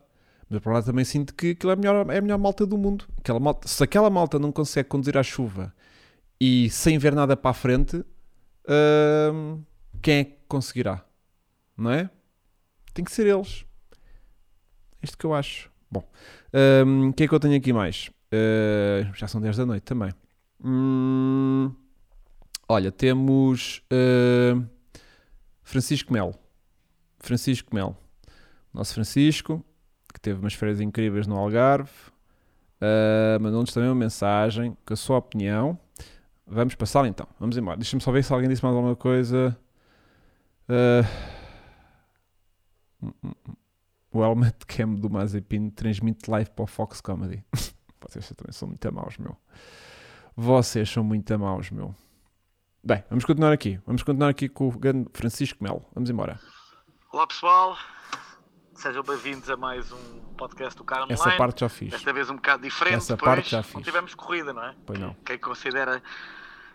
[0.49, 2.77] Mas por lado também sinto que aquilo é a melhor, é a melhor malta do
[2.77, 3.05] mundo.
[3.17, 5.73] Aquela malta, se aquela malta não consegue conduzir à chuva
[6.39, 9.61] e sem ver nada para a frente, uh,
[10.01, 11.03] quem é que conseguirá?
[11.75, 12.09] Não é?
[12.97, 13.63] Tem que ser eles.
[14.99, 15.69] É isto que eu acho.
[15.89, 16.03] Bom,
[17.07, 18.09] o que é que eu tenho aqui mais?
[18.33, 20.11] Uh, já são 10 da noite também.
[20.65, 21.71] Hum,
[22.67, 24.67] olha, temos uh,
[25.61, 26.33] Francisco Melo.
[27.19, 27.95] Francisco Melo.
[28.73, 29.63] Nosso Francisco,
[30.11, 31.91] que teve umas férias incríveis no Algarve,
[32.81, 35.77] uh, mandou-nos também uma mensagem com a sua opinião.
[36.47, 37.77] Vamos passar então, vamos embora.
[37.77, 39.55] Deixa-me só ver se alguém disse mais alguma coisa.
[40.67, 41.36] Uh,
[44.11, 47.43] o Helmet Cam do Mazepin transmite live para o Fox Comedy.
[48.01, 49.35] Vocês também são muito maus, meu.
[50.35, 51.95] Vocês são muito maus, meu.
[52.83, 53.79] Bem, vamos continuar aqui.
[53.85, 55.85] Vamos continuar aqui com o grande Francisco Melo.
[55.93, 56.39] Vamos embora.
[57.11, 57.77] Olá pessoal,
[58.75, 61.91] sejam bem-vindos a mais um podcast do Carmo Essa parte já fiz.
[61.91, 62.97] Desta vez um bocado diferente.
[62.97, 63.73] Essa parte já fiz.
[63.73, 64.75] Não tivemos corrida, não é?
[64.85, 65.13] Pois não.
[65.25, 66.01] Quem considera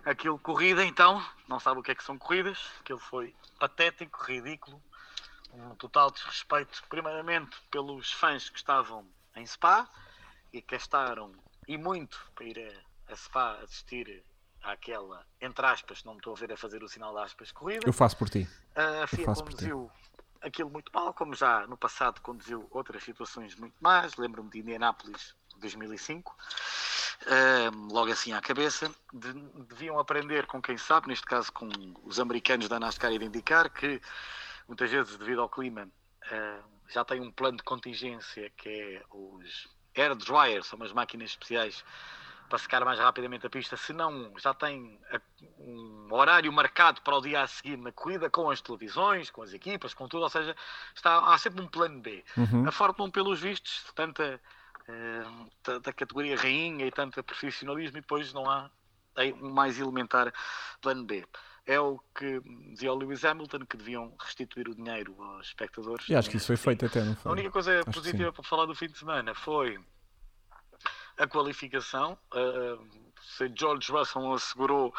[0.05, 2.59] aquilo corrida, então, não sabe o que é que são corridas.
[2.81, 4.83] Aquilo foi patético, ridículo.
[5.53, 9.89] Um total desrespeito, primeiramente, pelos fãs que estavam em Spa
[10.53, 11.33] e que gastaram
[11.69, 12.59] e muito para ir
[13.09, 14.25] a, a Spa assistir
[14.63, 17.87] àquela, entre aspas, não me estou a ver a fazer o sinal de aspas, corrida.
[17.87, 18.49] Eu faço por ti.
[18.75, 19.91] A FIA conduziu
[20.41, 24.17] aquilo muito mal, como já no passado conduziu outras situações muito más.
[24.17, 26.37] Lembro-me de Indianápolis 2005.
[27.25, 29.33] Um, logo assim à cabeça, de,
[29.69, 31.69] deviam aprender com quem sabe, neste caso com
[32.03, 34.01] os americanos da NASCAR e de indicar que
[34.67, 39.69] muitas vezes devido ao clima uh, já tem um plano de contingência que é os
[39.97, 41.85] air dryers, são umas máquinas especiais
[42.53, 45.01] para secar mais rapidamente a pista, se não já tem
[45.59, 49.55] um horário marcado para o dia a seguir na corrida, com as televisões, com as
[49.55, 50.55] equipas, com tudo, ou seja,
[50.95, 52.23] está, há sempre um plano B.
[52.37, 52.69] Uhum.
[52.69, 54.39] A Fórmula 1, pelos vistos, tanta,
[54.87, 58.71] uh, tanta categoria rainha e tanto profissionalismo, e depois não há
[59.41, 60.31] um mais elementar
[60.83, 61.25] plano B.
[61.65, 62.41] É o que
[62.71, 66.09] dizia o Lewis Hamilton, que deviam restituir o dinheiro aos espectadores.
[66.09, 67.31] E acho que isso foi feito até, não foi?
[67.31, 69.79] A única coisa acho positiva para falar do fim de semana foi
[71.17, 72.19] a qualificação.
[72.35, 72.85] Uh,
[73.23, 74.93] se George Russell assegurou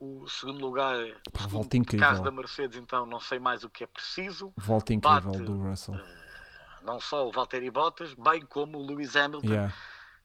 [0.00, 0.96] o segundo lugar
[1.32, 2.06] Pá, volta incrível.
[2.06, 4.52] caso da Mercedes, então não sei mais o que é preciso.
[4.56, 5.94] Volta incrível Bate, do Russell.
[5.94, 9.46] Uh, não só o Valtteri Bottas, bem como o Lewis Hamilton.
[9.46, 9.74] Yeah.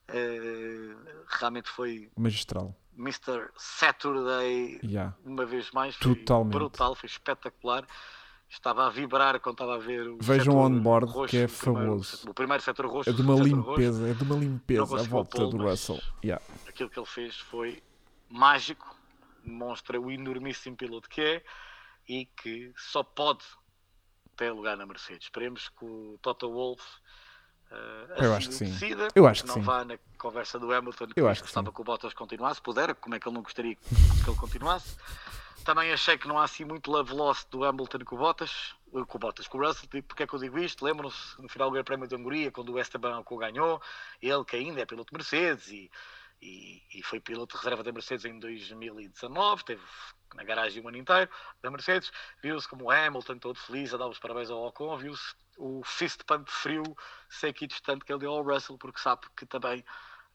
[0.09, 0.97] Uh,
[1.28, 2.76] realmente foi magistral.
[2.99, 3.49] Mr.
[3.57, 5.15] Saturday, yeah.
[5.23, 6.53] uma vez mais, foi Totalmente.
[6.53, 7.87] brutal, foi espetacular
[8.49, 12.29] estava a vibrar quando estava a ver o Vejam o on-board que é primeiro, fabuloso.
[12.29, 13.09] O primeiro setor roxo.
[13.09, 16.01] É de uma limpeza, roxo, é de uma limpeza a volta do Russell.
[16.23, 16.43] Yeah.
[16.67, 17.83] Aquilo que ele fez foi
[18.27, 18.95] mágico,
[19.45, 21.43] demonstra o enormíssimo piloto que é
[22.07, 23.45] e que só pode
[24.35, 25.25] ter lugar na Mercedes.
[25.25, 26.83] Esperemos que o Toto Wolff
[27.72, 28.65] uh, eu acho que sim.
[28.65, 29.61] Decida, eu acho que não sim.
[29.61, 31.74] vá na conversa do Hamilton que eu acho que gostava sim.
[31.74, 33.76] que o Bottas continuasse, pudera, como é que ele não gostaria
[34.24, 34.95] que ele continuasse.
[35.63, 39.17] Também achei que não há assim muito love lost do Hamilton com o Bottas, com
[39.17, 39.89] o Bottas, com o Russell.
[39.89, 40.84] Tipo, porque é que eu digo isto?
[40.84, 43.82] Lembram-se no final do Grande Prémio de Hungria, quando o Esteban ganhou,
[44.22, 45.91] ele que ainda é piloto Mercedes e,
[46.41, 49.81] e, e, foi piloto de reserva da Mercedes em 2019, teve
[50.35, 51.29] na garagem um ano inteiro
[51.61, 52.11] da Mercedes.
[52.41, 56.23] Viu-se como o Hamilton todo feliz a dar os parabéns ao Ocon, viu-se o fist
[56.25, 56.83] pump frio,
[57.29, 59.83] seco e distante que ele deu ao Russell, porque sabe que também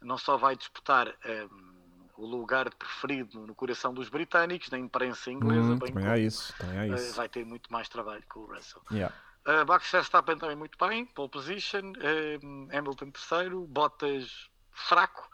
[0.03, 1.09] não só vai disputar.
[1.25, 1.85] Um,
[2.17, 5.73] o lugar preferido no coração dos britânicos, na imprensa inglesa.
[5.73, 7.15] Hum, bem também há isso, também há isso.
[7.15, 8.81] Vai ter muito mais trabalho com o Russell.
[8.91, 9.15] Yeah.
[9.47, 15.29] Uh, Max Verstappen também muito bem, pole position, uh, Hamilton terceiro, Bottas fraco.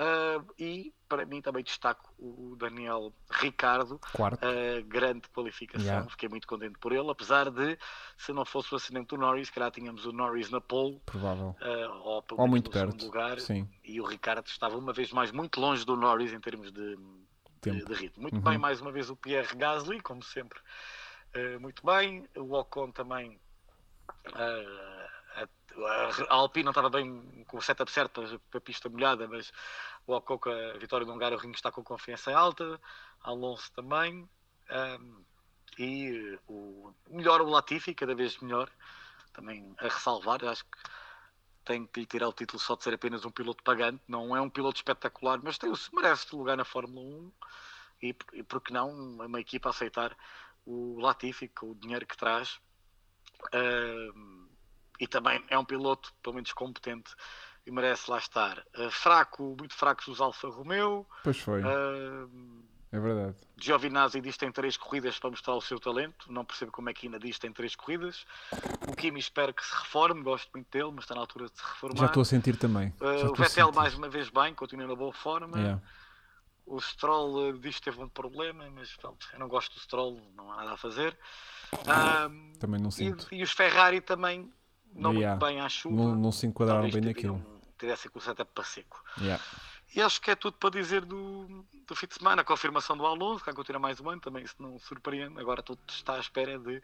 [0.00, 6.08] Uh, e para mim também destaco o Daniel Ricardo, uh, grande qualificação, yeah.
[6.08, 7.76] fiquei muito contente por ele, apesar de
[8.16, 11.54] se não fosse o acidente do Norris, se calhar tínhamos o Norris na pole, provável,
[11.60, 13.68] uh, ou, ou muito perto, lugar, Sim.
[13.84, 16.96] e o Ricardo estava uma vez mais muito longe do Norris em termos de,
[17.60, 18.22] de, de ritmo.
[18.22, 18.42] Muito uhum.
[18.42, 20.58] bem, mais uma vez o Pierre Gasly, como sempre,
[21.60, 23.38] muito bem, o Ocon também
[26.28, 29.52] a Alpine não estava bem com o setup certo para a pista molhada, mas
[30.06, 32.80] o Ocon a vitória do Hungaroring Ring está com confiança alta,
[33.22, 34.28] Alonso também,
[35.00, 35.24] um,
[35.78, 38.70] e o melhor o Latifi, cada vez melhor,
[39.32, 40.78] também a ressalvar, acho que
[41.64, 44.40] tem que lhe tirar o título só de ser apenas um piloto pagante, não é
[44.40, 47.32] um piloto espetacular, mas tem, merece lugar na Fórmula 1
[48.02, 50.16] e, e por que não uma equipa aceitar
[50.66, 52.60] o Latifi com o dinheiro que traz.
[54.98, 57.14] E também é um piloto, pelo menos competente,
[57.66, 58.58] e merece lá estar.
[58.76, 61.06] Uh, fraco, muito fracos os Alfa Romeo.
[61.22, 61.62] Pois foi.
[61.62, 62.60] Uh,
[62.92, 63.36] é verdade.
[63.56, 66.30] Giovinazzi diz que tem três corridas para mostrar o seu talento.
[66.32, 68.26] Não percebo como é que ainda diz que tem três corridas.
[68.88, 71.62] O Kimi espero que se reforme, gosto muito dele, mas está na altura de se
[71.62, 71.98] reformar.
[71.98, 72.88] Já estou a sentir também.
[73.00, 75.56] Uh, o Vettel mais uma vez bem, continua na boa forma.
[75.56, 75.82] Yeah.
[76.66, 80.52] O Stroll diz que teve um problema, mas pronto, eu não gosto do Stroll, não
[80.52, 81.16] há nada a fazer.
[82.58, 83.26] também não sinto.
[83.32, 84.52] E, e os Ferrari também
[84.94, 85.30] não yeah.
[85.30, 85.94] muito bem à chuva.
[85.94, 87.44] Não, não se enquadraram bem naquilo.
[87.78, 89.02] Tivessem com o setup para seco.
[89.18, 89.42] Yeah.
[89.94, 92.42] E acho que é tudo para dizer do, do fim de semana.
[92.42, 95.40] A confirmação do Alonso, que vai continuar mais um ano, também se não surpreende.
[95.40, 96.82] Agora tudo está à espera de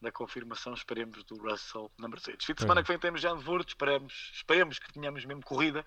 [0.00, 2.46] da confirmação, esperemos, do Russell na Mercedes.
[2.46, 5.84] Fim de semana que vem temos já Zandvoort, esperemos, esperemos que tenhamos mesmo corrida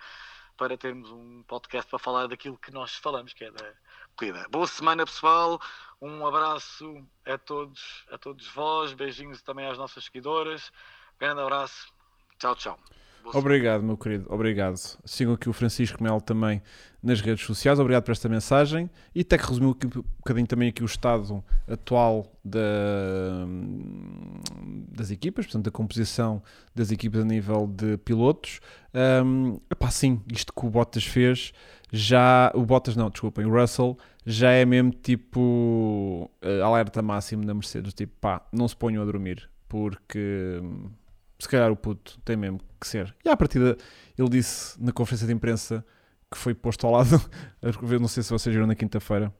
[0.57, 3.73] para termos um podcast para falar daquilo que nós falamos, que é da
[4.15, 4.45] corrida.
[4.49, 5.59] Boa semana, pessoal.
[6.01, 8.93] Um abraço a todos, a todos vós.
[8.93, 10.71] Beijinhos também às nossas seguidoras.
[11.21, 11.93] Grande abraço.
[12.39, 12.79] Tchau, tchau.
[13.35, 14.25] Obrigado, meu querido.
[14.27, 14.75] Obrigado.
[15.05, 16.63] Sigam aqui o Francisco Melo também
[17.03, 17.77] nas redes sociais.
[17.77, 18.89] Obrigado por esta mensagem.
[19.13, 23.45] E até que resumiu aqui, um bocadinho também aqui o estado atual da,
[24.97, 26.41] das equipas, portanto, da composição
[26.73, 28.59] das equipas a nível de pilotos.
[29.23, 31.53] Um, epá, sim, isto que o Bottas fez
[31.91, 32.51] já.
[32.55, 33.95] O Bottas não, desculpem, o Russell
[34.25, 37.93] já é mesmo tipo uh, alerta máximo na Mercedes.
[37.93, 40.59] Tipo, pá, não se ponham a dormir porque
[41.41, 43.15] se calhar o puto tem mesmo que ser.
[43.25, 43.75] E à partida,
[44.17, 45.83] ele disse na conferência de imprensa
[46.31, 47.19] que foi posto ao lado,
[47.99, 49.33] não sei se vocês viram na quinta-feira,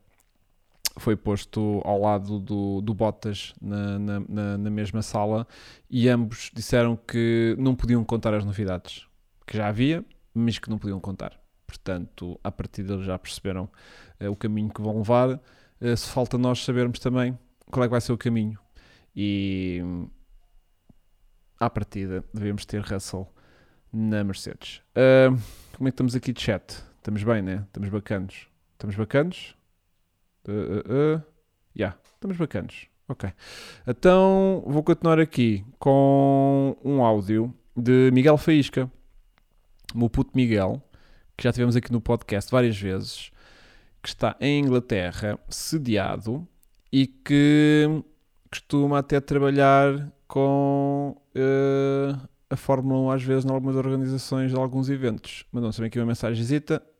[0.98, 5.46] foi posto ao lado do, do Bottas na, na, na, na, mesma sala
[5.88, 9.06] e ambos disseram que não podiam contar as novidades,
[9.46, 11.40] que já havia, mas que não podiam contar.
[11.66, 13.70] Portanto, à partida eles já perceberam
[14.20, 15.40] uh, o caminho que vão levar.
[15.80, 17.38] Uh, se falta nós sabermos também
[17.70, 18.58] qual é que vai ser o caminho.
[19.14, 19.80] E
[21.62, 23.24] à partida devemos ter Russell
[23.92, 24.82] na Mercedes.
[24.96, 25.38] Uh,
[25.76, 26.82] como é que estamos aqui de chat?
[26.96, 27.64] Estamos bem, né?
[27.68, 28.48] Estamos bacanos.
[28.72, 29.56] Estamos bacanos?
[30.48, 31.22] Uh, uh, uh.
[31.76, 32.88] Yeah, estamos bacanos.
[33.08, 33.32] Ok.
[33.86, 38.90] Então vou continuar aqui com um áudio de Miguel Faísca,
[39.94, 40.82] meu puto Miguel,
[41.36, 43.30] que já tivemos aqui no podcast várias vezes,
[44.02, 46.44] que está em Inglaterra, sediado
[46.90, 48.02] e que
[48.50, 54.88] costuma até trabalhar com uh, a Fórmula 1 às vezes em algumas organizações de alguns
[54.88, 55.44] eventos.
[55.52, 56.42] Mandou-nos também aqui uma mensagem,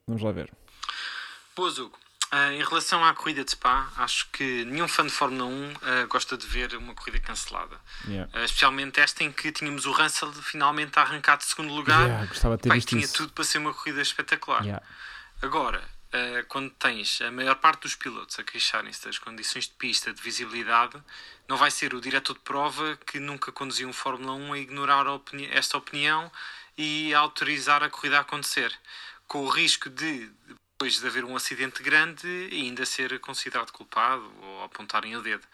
[0.06, 0.52] vamos lá ver.
[1.56, 1.96] Boas, Hugo.
[2.30, 5.76] Uh, em relação à corrida de Spa, acho que nenhum fã de Fórmula 1 uh,
[6.08, 7.80] gosta de ver uma corrida cancelada.
[8.06, 8.30] Yeah.
[8.38, 12.04] Uh, especialmente esta em que tínhamos o Russell finalmente a arrancar de segundo lugar.
[12.04, 13.14] Yeah, gostava de ter Pai, visto tinha isso.
[13.14, 14.62] tudo para ser uma corrida espetacular.
[14.62, 14.84] Yeah.
[15.40, 15.82] Agora,
[16.12, 20.22] uh, quando tens a maior parte dos pilotos a queixarem-se das condições de pista, de
[20.22, 21.02] visibilidade,
[21.48, 25.06] não vai ser o diretor de prova que nunca conduziu um Fórmula 1 a ignorar
[25.06, 26.30] a opini esta opinião
[26.76, 28.72] e a autorizar a corrida a acontecer,
[29.26, 34.64] com o risco de, depois de haver um acidente grande, ainda ser considerado culpado ou
[34.64, 35.46] apontarem o dedo.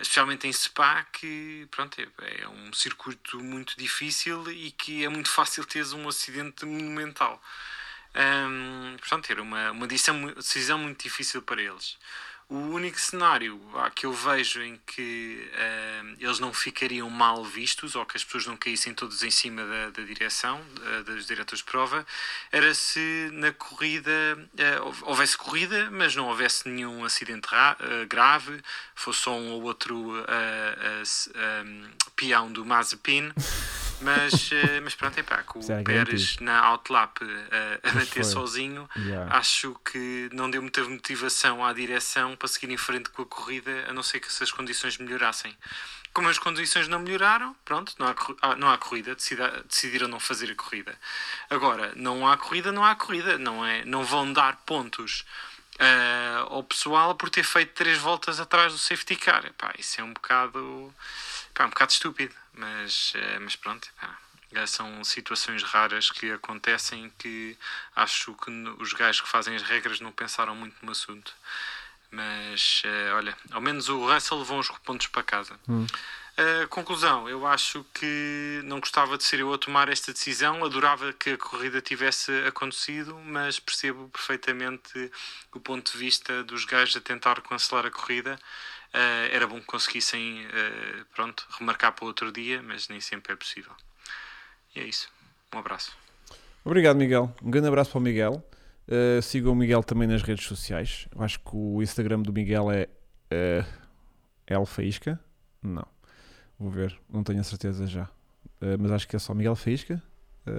[0.00, 5.30] Especialmente em Spa, que pronto, é, é, um circuito muito difícil e que é muito
[5.30, 7.40] fácil teres um acidente monumental
[8.14, 11.96] um, portanto, ter uma, uma decisão, decisão muito difícil para eles.
[12.46, 15.50] O único cenário ah, que eu vejo em que
[16.20, 19.90] eles não ficariam mal vistos ou que as pessoas não caíssem todos em cima da,
[19.90, 20.60] da direção,
[21.06, 22.06] dos diretores de prova,
[22.52, 27.48] era se na corrida uh, houvesse corrida, mas não houvesse nenhum acidente
[28.10, 28.60] grave,
[28.94, 30.12] fosse só um ou outro
[31.64, 33.32] um, peão do Mazepin.
[34.00, 34.50] Mas,
[34.82, 39.36] mas pronto, é pá, com o Pérez na outlap a, a bater sozinho, yeah.
[39.36, 43.86] acho que não deu muita motivação à direção para seguir em frente com a corrida,
[43.88, 45.56] a não ser que essas condições melhorassem.
[46.12, 50.50] Como as condições não melhoraram, pronto, não há, ah, não há corrida, decidiram não fazer
[50.52, 50.96] a corrida.
[51.50, 55.24] Agora, não há corrida, não há corrida, não, é, não vão dar pontos
[55.74, 59.44] uh, ao pessoal por ter feito três voltas atrás do safety car.
[59.46, 60.94] Epá, isso é um bocado,
[61.54, 63.88] epá, um bocado estúpido, mas, uh, mas pronto.
[63.96, 64.24] Epá
[64.66, 67.58] são situações raras que acontecem que
[67.96, 71.34] acho que os gajos que fazem as regras não pensaram muito no assunto.
[72.10, 75.58] Mas uh, olha, ao menos o Russell levou uns pontos para casa.
[75.68, 75.86] Hum.
[76.36, 81.12] Uh, conclusão, eu acho que não gostava de ser eu a tomar esta decisão, adorava
[81.12, 85.12] que a corrida tivesse acontecido, mas percebo perfeitamente
[85.52, 88.38] o ponto de vista dos gajos a tentar cancelar a corrida.
[88.94, 93.36] Uh, era bom que conseguissem uh, pronto, remarcar para outro dia, mas nem sempre é
[93.36, 93.72] possível.
[94.74, 95.10] E é isso.
[95.52, 95.96] Um abraço.
[96.64, 97.34] Obrigado, Miguel.
[97.42, 98.44] Um grande abraço para o Miguel.
[98.86, 101.08] Uh, sigam o Miguel também nas redes sociais.
[101.14, 102.88] Eu acho que o Instagram do Miguel é
[103.32, 103.66] uh,
[104.46, 105.18] El Faísca.
[105.62, 105.86] Não.
[106.58, 108.04] Vou ver, não tenho a certeza já.
[108.60, 110.00] Uh, mas acho que é só Miguel Faísca.
[110.46, 110.54] Uh,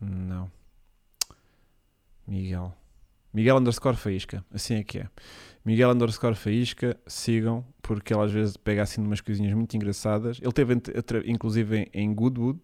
[0.00, 0.50] não.
[2.26, 2.76] Miguel.
[3.32, 4.44] Miguel underscore Faísca.
[4.52, 5.08] Assim é que é.
[5.64, 6.96] Miguel underscore Faísca.
[7.06, 10.38] Sigam, porque ele às vezes pega assim umas coisinhas muito engraçadas.
[10.42, 10.74] Ele teve
[11.26, 12.60] inclusive em Goodwood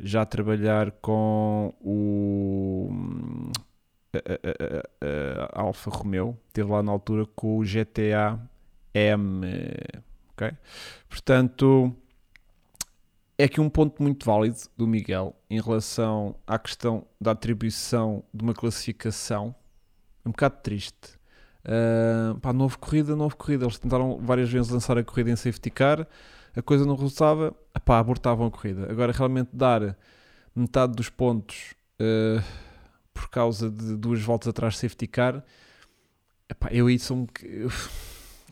[0.00, 2.90] já trabalhar com o
[4.14, 8.40] a, Alfa Romeo, teve lá na altura com o GTA
[8.94, 9.46] M,
[10.32, 10.52] ok?
[11.08, 11.94] Portanto,
[13.36, 18.42] é aqui um ponto muito válido do Miguel em relação à questão da atribuição de
[18.42, 19.54] uma classificação,
[20.28, 21.18] um bocado triste.
[21.64, 23.64] Uh, pá, houve corrida, houve corrida.
[23.64, 26.06] Eles tentaram várias vezes lançar a corrida em safety car,
[26.54, 27.54] a coisa não resultava,
[27.84, 28.90] pá, abortavam a corrida.
[28.90, 29.96] Agora, realmente, dar
[30.54, 32.42] metade dos pontos uh,
[33.12, 35.44] por causa de duas voltas atrás de safety car,
[36.70, 37.26] eu aí sou um,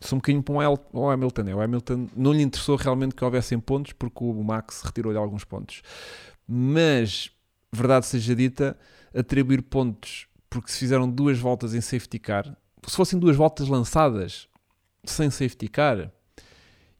[0.01, 0.53] sou um bocadinho para
[0.93, 1.41] o Hamilton.
[1.47, 5.43] É, o Hamilton não lhe interessou realmente que houvessem pontos porque o Max retirou-lhe alguns
[5.43, 5.81] pontos.
[6.47, 7.31] Mas,
[7.71, 8.77] verdade seja dita,
[9.13, 14.47] atribuir pontos porque se fizeram duas voltas em safety car, se fossem duas voltas lançadas
[15.03, 16.11] sem safety car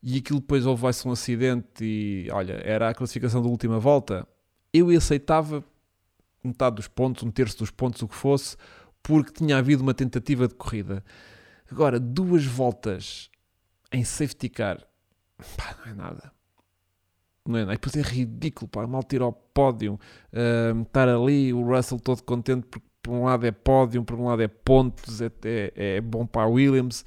[0.02, 4.28] e aquilo depois houve um acidente e olha, era a classificação da última volta,
[4.74, 5.64] eu aceitava
[6.44, 8.56] metade dos pontos, um terço dos pontos, o que fosse,
[9.02, 11.04] porque tinha havido uma tentativa de corrida.
[11.70, 13.30] Agora, duas voltas
[13.92, 14.86] em safety car,
[15.58, 16.32] pá, não é nada.
[17.46, 17.64] Não é.
[17.64, 20.00] E depois é ridículo, pá, mal tiro ao pódio,
[20.34, 22.68] uh, estar ali, o Russell todo contente
[23.08, 26.42] por um lado é pódio, por um lado é pontos, é, é, é bom para
[26.42, 27.06] a Williams.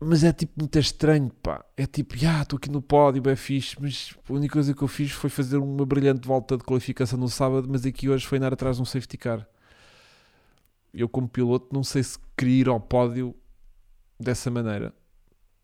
[0.00, 1.62] Mas é tipo muito estranho, pá.
[1.76, 4.88] É tipo, ah, estou aqui no pódio, é fixe, mas a única coisa que eu
[4.88, 8.54] fiz foi fazer uma brilhante volta de qualificação no sábado, mas aqui hoje foi andar
[8.54, 9.46] atrás de um safety car.
[10.92, 13.34] Eu, como piloto, não sei se queria ir ao pódio
[14.18, 14.94] dessa maneira.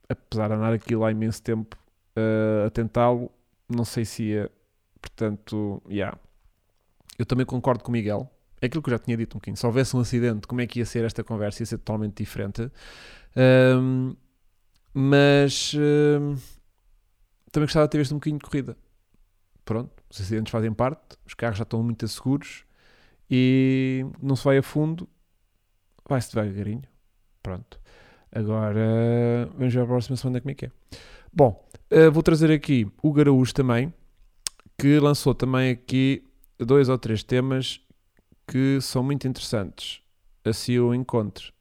[0.07, 1.79] Apesar de andar aqui lá imenso tempo
[2.15, 3.31] uh, a tentá-lo,
[3.69, 4.51] não sei se ia.
[5.01, 5.95] Portanto, já.
[5.95, 6.19] Yeah.
[7.19, 8.31] Eu também concordo com o Miguel.
[8.61, 9.57] Aquilo que eu já tinha dito um bocadinho.
[9.57, 11.63] Se houvesse um acidente, como é que ia ser esta conversa?
[11.63, 12.71] Ia ser totalmente diferente.
[13.37, 14.17] Um,
[14.93, 16.37] mas uh,
[17.53, 18.77] também gostava de ter visto um bocadinho de corrida.
[19.65, 22.65] Pronto, os acidentes fazem parte, os carros já estão muito seguros
[23.31, 25.09] e não se vai a fundo,
[26.09, 26.83] vai-se devagarinho.
[27.43, 27.79] Pronto.
[28.33, 30.71] Agora vamos ver a próxima semana como é que é.
[31.33, 33.93] Bom, uh, vou trazer aqui o Garaújo também,
[34.77, 36.25] que lançou também aqui
[36.59, 37.81] dois ou três temas
[38.49, 40.01] que são muito interessantes.
[40.45, 41.53] Assim eu encontro.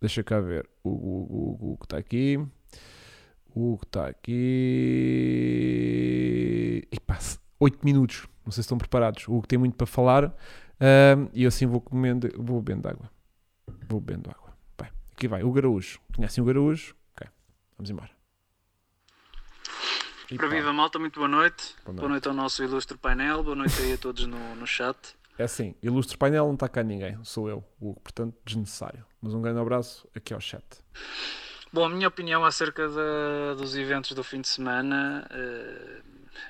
[0.00, 0.70] Deixa cá ver.
[0.82, 2.38] O que está aqui.
[3.52, 4.38] O que está aqui.
[6.90, 8.28] E passa 8 minutos.
[8.44, 9.24] Não sei se estão preparados.
[9.28, 10.26] O que tem muito para falar.
[10.26, 12.28] Uh, e assim vou comendo.
[12.36, 13.10] Vou bebendo água.
[13.88, 14.54] Vou bebendo água.
[14.78, 14.90] Vai.
[15.12, 15.42] Aqui vai.
[15.42, 15.98] O Garaújo.
[16.14, 16.94] Conhecem o Garaújo?
[17.16, 17.28] Ok.
[17.76, 18.10] Vamos embora.
[20.36, 21.74] Para viva malta, muito boa noite.
[21.84, 22.00] boa noite.
[22.00, 23.42] Boa noite ao nosso ilustre painel.
[23.42, 24.96] Boa noite aí a todos no, no chat.
[25.40, 29.06] É assim, ilustre painel, não está cá ninguém, sou eu, o portanto, desnecessário.
[29.22, 30.62] Mas um grande abraço aqui ao chat.
[31.72, 36.02] Bom, a minha opinião acerca de, dos eventos do fim de semana, uh,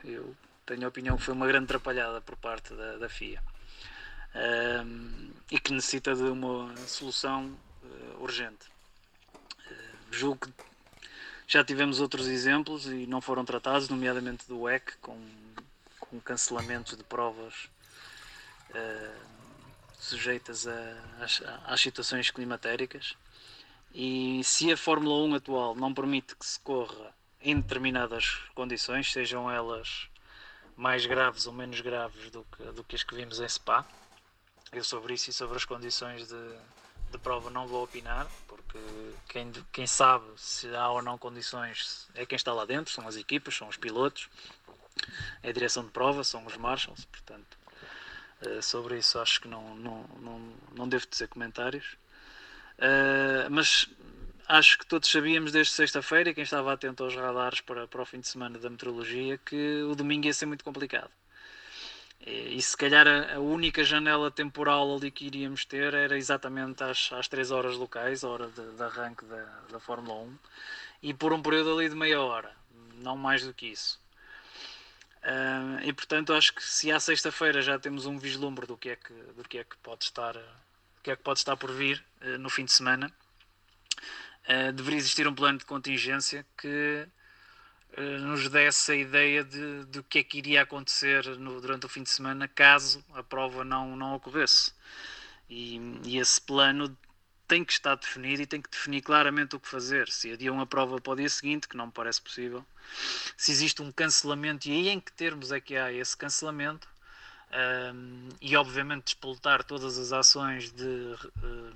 [0.05, 0.35] eu
[0.67, 3.41] tenho a opinião que foi uma grande atrapalhada por parte da, da FIA
[4.35, 7.47] uh, e que necessita de uma solução
[7.85, 8.67] uh, urgente.
[10.11, 10.53] julgo que
[11.47, 15.17] já tivemos outros exemplos e não foram tratados, nomeadamente do WEC, com,
[16.01, 17.71] com de provas
[18.71, 19.21] uh,
[19.99, 20.75] sujeitas a,
[21.21, 23.17] às, às, situações climatéricas.
[23.95, 29.51] E se a Fórmula 1 atual não permite que se corra em determinadas condições, sejam
[29.51, 30.09] elas
[30.77, 33.85] mais graves ou menos graves do que, do que as que vimos em Spa,
[34.73, 36.59] eu sobre isso e sobre as condições de,
[37.11, 38.79] de prova não vou opinar, porque
[39.29, 43.17] quem, quem sabe se há ou não condições é quem está lá dentro, são as
[43.17, 44.29] equipas, são os pilotos,
[45.43, 47.60] é a direção de prova, são os marshals, portanto
[48.47, 51.97] Uh, sobre isso acho que não, não, não, não devo dizer comentários.
[52.79, 53.89] Uh, mas
[54.49, 58.21] acho que todos sabíamos desde sexta-feira, quem estava atento aos radares para, para o fim
[58.21, 61.11] de semana da meteorologia, que o domingo ia ser muito complicado.
[62.27, 66.83] E, e se calhar a, a, única janela temporal ali que iríamos ter era exatamente
[66.83, 70.39] às, às 3 horas locais, hora de, de arranque da, da Fórmula 1,
[71.03, 72.51] e por um período ali de meia hora,
[72.97, 74.00] não mais do que isso.
[75.23, 78.97] Uh, e portanto acho que se à sexta-feira já temos um vislumbre do que é
[78.97, 82.03] que, do que, é que pode estar do que é que pode estar por vir
[82.23, 83.13] uh, no fim de semana,
[84.49, 87.07] uh, deveria existir um plano de contingência que
[88.23, 92.05] nos desse a ideia de, do que é que iria acontecer no, durante o fim
[92.05, 94.73] de semana caso a prova não, não ocorresse.
[95.49, 96.97] E, e esse plano
[97.49, 100.09] tem que estar definido e tem que definir claramente o que fazer.
[100.09, 102.65] Se adiam a prova para o dia seguinte, que não me parece possível,
[103.37, 106.89] se existe um cancelamento e aí em que termos é que há esse cancelamento,
[107.53, 111.73] um, e obviamente despoltar todas as ações de, uh,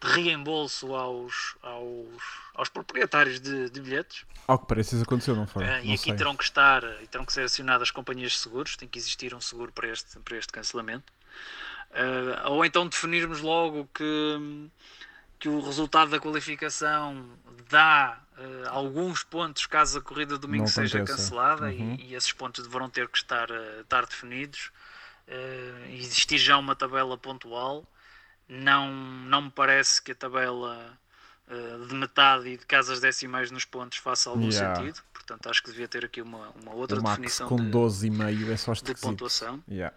[0.00, 2.22] de reembolso aos, aos,
[2.54, 4.24] aos proprietários de, de, bilhetes.
[4.46, 5.64] Ao que parece isso aconteceu, não foi?
[5.64, 6.14] Uh, e aqui sei.
[6.14, 9.34] terão que estar e terão que ser acionadas as companhias de seguros, tem que existir
[9.34, 11.12] um seguro para este, para este cancelamento.
[11.90, 14.38] Uh, ou então definirmos logo que
[15.40, 17.26] que o resultado da qualificação
[17.68, 21.96] dá uh, alguns pontos caso a corrida de domingo seja cancelada uhum.
[21.98, 24.70] e, e, esses pontos deverão ter que estar, uh, estar definidos.
[25.26, 27.86] Uh, existir já uma tabela pontual
[28.50, 30.98] não, não me parece que a tabela
[31.48, 34.74] uh, de metade e de casas decimais nos pontos faça algum yeah.
[34.74, 35.00] sentido.
[35.14, 38.56] Portanto, acho que devia ter aqui uma, uma outra o definição com de, 12,5 é
[38.56, 39.62] só de pontuação.
[39.70, 39.96] Yeah.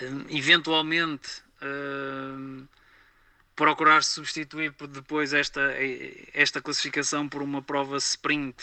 [0.00, 2.66] Uh, eventualmente, uh,
[3.58, 5.60] procurar substituir depois esta,
[6.32, 8.56] esta classificação por uma prova sprint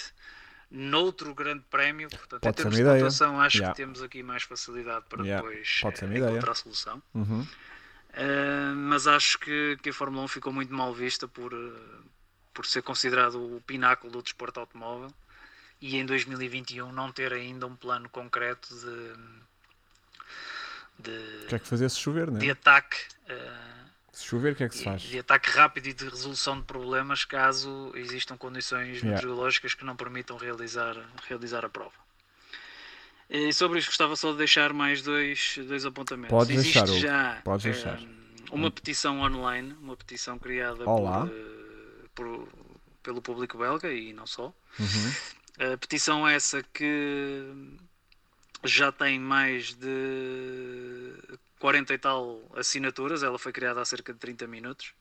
[0.72, 2.10] noutro grande prémio.
[2.10, 3.74] Portanto, Pode em termos de pontuação, acho yeah.
[3.74, 5.46] que temos aqui mais facilidade para yeah.
[5.46, 7.04] depois eh, encontrar a solução.
[7.14, 7.41] Uhum.
[7.41, 12.04] Uh, mas acho que, que a Fórmula 1 ficou muito mal vista por, uh,
[12.54, 15.14] por ser considerado o pináculo do desporto automóvel
[15.82, 19.12] e em 2021 não ter ainda um plano concreto de,
[21.00, 22.39] de, que é que fazer se chover, né?
[22.39, 22.96] de ataque.
[23.30, 23.74] Uh,
[24.16, 25.01] se chover, o que é que se faz?
[25.01, 29.09] De ataque rápido e de resolução de problemas caso existam condições yeah.
[29.09, 30.95] meteorológicas que não permitam realizar,
[31.28, 31.93] realizar a prova.
[33.30, 36.30] E sobre isto gostava só de deixar mais dois, dois apontamentos.
[36.30, 37.99] Pode Existe deixar, já Pode deixar.
[37.99, 38.16] Um,
[38.51, 41.32] uma petição online, uma petição criada por,
[42.13, 42.47] por,
[43.03, 44.53] pelo público belga e não só.
[44.80, 45.74] Uhum.
[45.74, 47.43] A petição essa que
[48.63, 51.13] já tem mais de
[51.60, 54.93] 40 e tal assinaturas, ela foi criada há cerca de 30 minutos.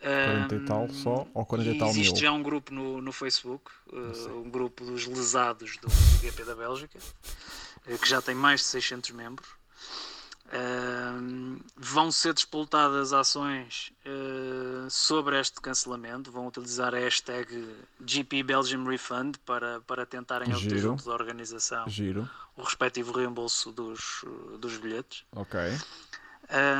[0.00, 2.20] 40 e tal só ou 40 e tal existe mil?
[2.20, 6.54] já um grupo no, no Facebook, uh, um grupo dos lesados do, do GP da
[6.54, 9.48] Bélgica, uh, que já tem mais de 600 membros.
[10.54, 13.92] Uh, vão ser despoltadas ações
[14.88, 17.74] sobre este cancelamento, vão utilizar a hashtag
[18.06, 22.30] GP Belgium Refund para, para tentarem obter junto da organização Giro.
[22.56, 24.24] o respectivo reembolso dos,
[24.60, 25.24] dos bilhetes.
[25.32, 25.60] Ok.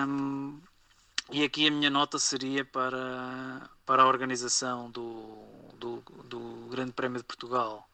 [0.07, 0.61] Um,
[1.31, 5.39] e aqui a minha nota seria para, para a organização do,
[5.79, 7.89] do, do Grande Prémio de Portugal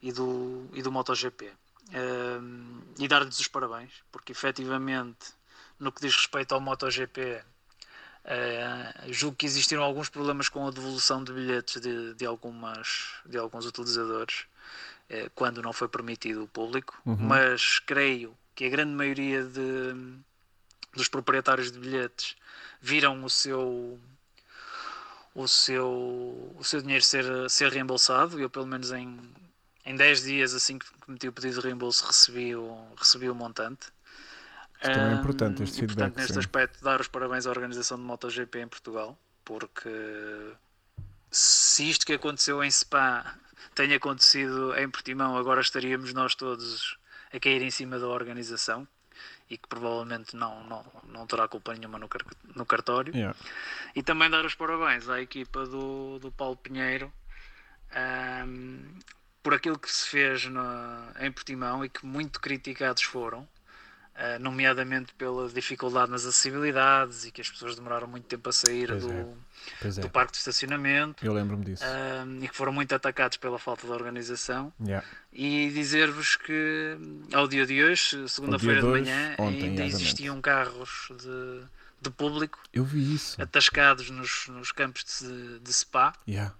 [0.00, 1.50] e do, e do MotoGP.
[1.90, 5.34] Um, e dar-lhes os parabéns, porque efetivamente,
[5.78, 7.42] no que diz respeito ao MotoGP,
[8.24, 13.36] uh, julgo que existiram alguns problemas com a devolução de bilhetes de, de, algumas, de
[13.36, 14.46] alguns utilizadores
[15.10, 17.16] uh, quando não foi permitido o público, Uhum.
[17.16, 19.94] mas creio que a grande maioria de,
[20.94, 22.36] dos proprietários de bilhetes
[22.80, 23.98] viram o seu
[25.34, 29.18] o seu o seu dinheiro ser ser reembolsado eu pelo menos em
[29.84, 33.88] em 10 dias assim que meti o pedido de reembolso recebi o recebi o montante
[34.80, 36.38] Isto também é importante, este e, portanto, feedback, neste sim.
[36.38, 39.90] aspecto dar os parabéns à organização de MotoGP em Portugal porque
[41.30, 43.36] se isto que aconteceu em Spa
[43.74, 46.96] tenha acontecido em Portimão agora estaríamos nós todos
[47.32, 48.86] a cair em cima da organização
[49.48, 52.24] e que provavelmente não, não, não terá culpa nenhuma no, car-
[52.54, 53.14] no cartório.
[53.14, 53.36] Yeah.
[53.94, 57.12] E também dar os parabéns à equipa do, do Paulo Pinheiro
[57.94, 58.80] ahm,
[59.42, 63.46] por aquilo que se fez na- em Portimão e que muito criticados foram,
[64.14, 68.86] ah, nomeadamente pela dificuldade nas acessibilidades e que as pessoas demoraram muito tempo a sair
[68.88, 69.26] Pois do, é.
[69.82, 69.88] É.
[70.02, 71.82] do parque de estacionamento Eu lembro-me disso.
[71.84, 75.06] ahm, e que foram muito atacados pela falta de organização Yeah.
[75.32, 76.96] e dizer-vos que
[77.32, 81.64] ao dia de hoje, segunda-feira de manhã, ontem, ainda existiam carros de,
[82.02, 83.40] de público Eu vi isso.
[83.42, 86.54] atascados nos, nos campos de, de Spa, Yeah.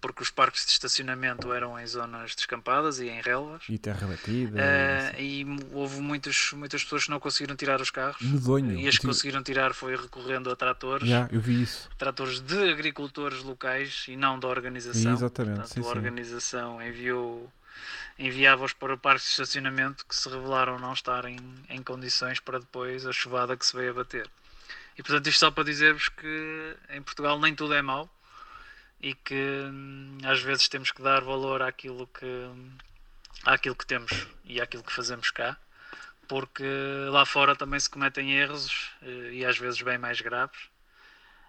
[0.00, 3.64] Porque os parques de estacionamento eram em zonas descampadas e em relvas.
[3.68, 4.60] E terra batida.
[4.60, 8.20] Ah, e houve muitos, muitas pessoas que não conseguiram tirar os carros.
[8.22, 8.78] Medonho.
[8.78, 11.88] E as que conseguiram tirar foi recorrendo a tratores, yeah, eu vi isso.
[11.98, 15.12] tratores de agricultores locais e não da organização.
[15.12, 15.88] Exatamente, Portanto, sim, a sim.
[15.88, 17.50] organização enviou
[18.18, 21.38] enviava-os para parques de estacionamento que se revelaram não estarem
[21.68, 24.28] em condições para depois a chuvada que se veio a bater.
[24.98, 28.10] E portanto isto só para dizer-vos que em Portugal nem tudo é mau
[29.00, 32.48] e que hum, às vezes temos que dar valor àquilo que
[33.44, 35.56] àquilo que temos e àquilo que fazemos cá
[36.28, 36.64] porque
[37.10, 40.60] lá fora também se cometem erros eh, e às vezes bem mais graves.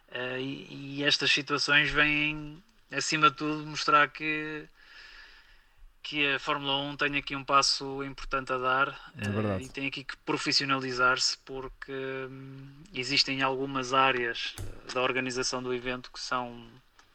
[0.10, 4.66] Eh, e, e estas situações vêm acima de tudo mostrar que
[6.02, 8.88] que a Fórmula 1 tem aqui um passo importante a dar
[9.18, 14.56] É eh, e tem aqui que profissionalizar-se porque hum, existem algumas áreas
[14.94, 16.66] da organização do evento que são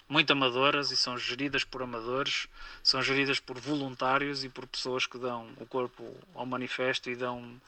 [0.08, 2.46] muito amadoras e são geridas por amadores,
[2.82, 7.60] são geridas por voluntários e por pessoas que dão o corpo ao manifesto e dão,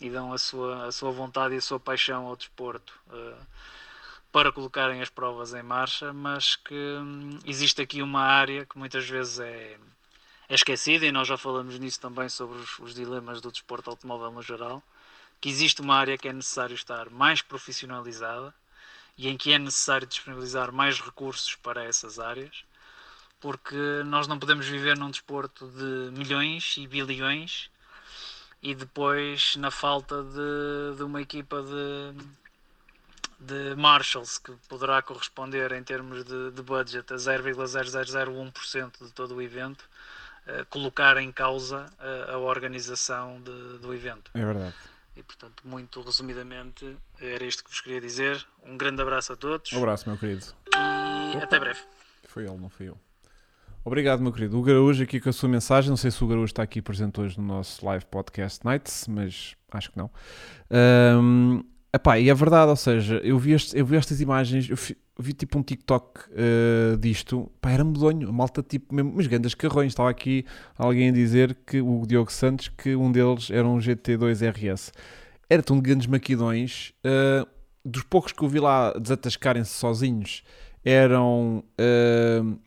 [0.00, 3.36] e dão a, sua, a sua vontade e a sua paixão ao desporto eh,
[4.32, 9.08] para colocarem as provas em marcha, mas que hum, existe aqui uma área que muitas
[9.08, 9.76] vezes é,
[10.48, 14.32] é esquecida e nós já falamos nisso também sobre os, os dilemas do desporto automóvel
[14.32, 14.82] no geral,
[15.40, 18.54] que existe uma área que é necessário estar mais profissionalizada
[19.16, 22.64] e em que é necessário disponibilizar mais recursos para essas áreas,
[23.40, 27.70] porque nós não podemos viver num desporto de milhões e bilhões
[28.62, 32.14] e depois na falta de, de uma equipa de,
[33.38, 39.42] de Marshalls, que poderá corresponder em termos de, de budget a 0,0001% de todo o
[39.42, 39.84] evento,
[40.46, 44.30] uh, colocar em causa a, a organização de, do evento.
[44.32, 44.74] É verdade.
[45.16, 48.44] E portanto, muito resumidamente, era isto que vos queria dizer.
[48.66, 49.72] Um grande abraço a todos.
[49.72, 50.44] Um abraço, meu querido.
[50.74, 51.44] E Opa.
[51.44, 51.80] até breve.
[52.26, 52.98] Foi ele, não fui eu.
[53.84, 54.58] Obrigado, meu querido.
[54.58, 55.90] O Gaúcho aqui com a sua mensagem.
[55.90, 59.54] Não sei se o Gaúcho está aqui presente hoje no nosso live podcast Nights, mas
[59.70, 60.10] acho que não.
[61.20, 61.62] Um,
[61.92, 64.96] epá, e é verdade, ou seja, eu vi, este, eu vi estas imagens, eu vi,
[65.18, 69.92] vi tipo um TikTok uh, disto, pá, era medonho, malta tipo, mesmo, mas grandes carrões.
[69.92, 70.44] Estava aqui
[70.76, 74.92] alguém a dizer que o Diogo Santos, que um deles era um GT2 RS.
[75.48, 77.46] Era tão de grandes maquidões, uh,
[77.84, 80.42] dos poucos que eu vi lá desatascarem-se sozinhos,
[80.84, 81.64] eram.
[81.80, 82.58] Uh,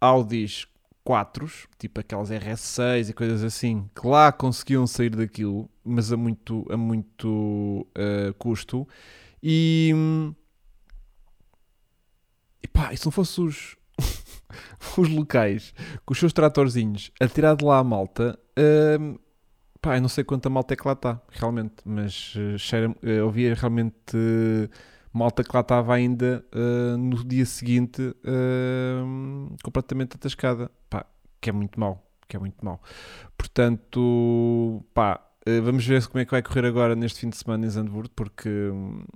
[0.00, 0.66] Audis
[1.02, 6.66] 4, tipo aquelas RS6 e coisas assim, que lá conseguiam sair daquilo, mas a muito,
[6.70, 7.86] a muito
[8.38, 8.86] custo.
[9.42, 10.45] E, e
[12.76, 13.76] pá, e se não fosse os,
[14.98, 15.74] os locais
[16.04, 19.18] com os seus tratorzinhos a tirar de lá a malta, uh,
[19.80, 22.96] pá, eu não sei quanta malta é que lá está, realmente, mas uh, cheira, uh,
[23.02, 24.14] eu via realmente.
[24.14, 24.68] Uh,
[25.12, 26.44] malta que lá estava ainda
[26.98, 30.70] no dia seguinte uh, completamente atascada.
[30.90, 31.06] Pá,
[31.40, 32.06] que é muito mau.
[32.28, 32.82] Que é muito mau.
[33.34, 35.26] Portanto, pá,
[35.62, 38.46] vamos ver como é que vai correr agora neste fim de semana em Zandvoort, porque
[38.50, 39.06] um,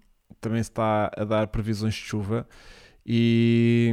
[0.40, 2.48] também se está a dar previsões de chuva.
[3.04, 3.92] E,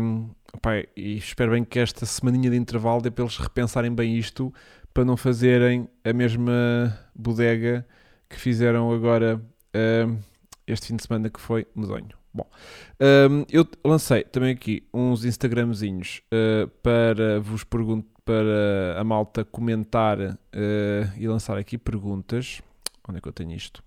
[0.61, 4.53] pá, e espero bem que esta semaninha de intervalo dê para eles repensarem bem isto
[4.93, 7.87] para não fazerem a mesma bodega
[8.29, 9.41] que fizeram agora
[10.65, 12.09] este fim de semana que foi medonho.
[12.33, 12.49] Bom,
[13.29, 20.19] um, eu lancei também aqui uns Instagramzinhos uh, para vos perguntar, para a malta comentar
[20.19, 20.35] uh,
[21.15, 22.61] e lançar aqui perguntas.
[23.07, 23.81] Onde é que eu tenho isto?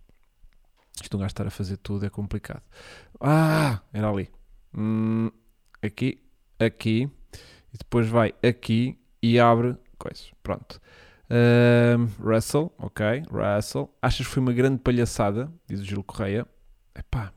[1.02, 2.62] Isto um gajo estar a fazer tudo é complicado.
[3.20, 4.30] Ah, era ali.
[4.76, 5.30] Hum,
[5.82, 6.22] aqui,
[6.58, 7.10] aqui,
[7.72, 10.32] e depois vai aqui e abre coisas.
[10.42, 10.80] Pronto.
[11.30, 13.88] Uh, Russell, ok, Russell.
[14.02, 15.52] Achas que foi uma grande palhaçada?
[15.66, 16.46] Diz o Gil Correia.
[16.94, 17.32] Epá,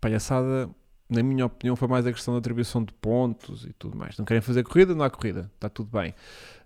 [0.00, 0.70] palhaçada,
[1.08, 4.16] na minha opinião, foi mais a questão da atribuição de pontos e tudo mais.
[4.16, 4.94] Não querem fazer corrida?
[4.94, 6.14] Não há corrida, está tudo bem.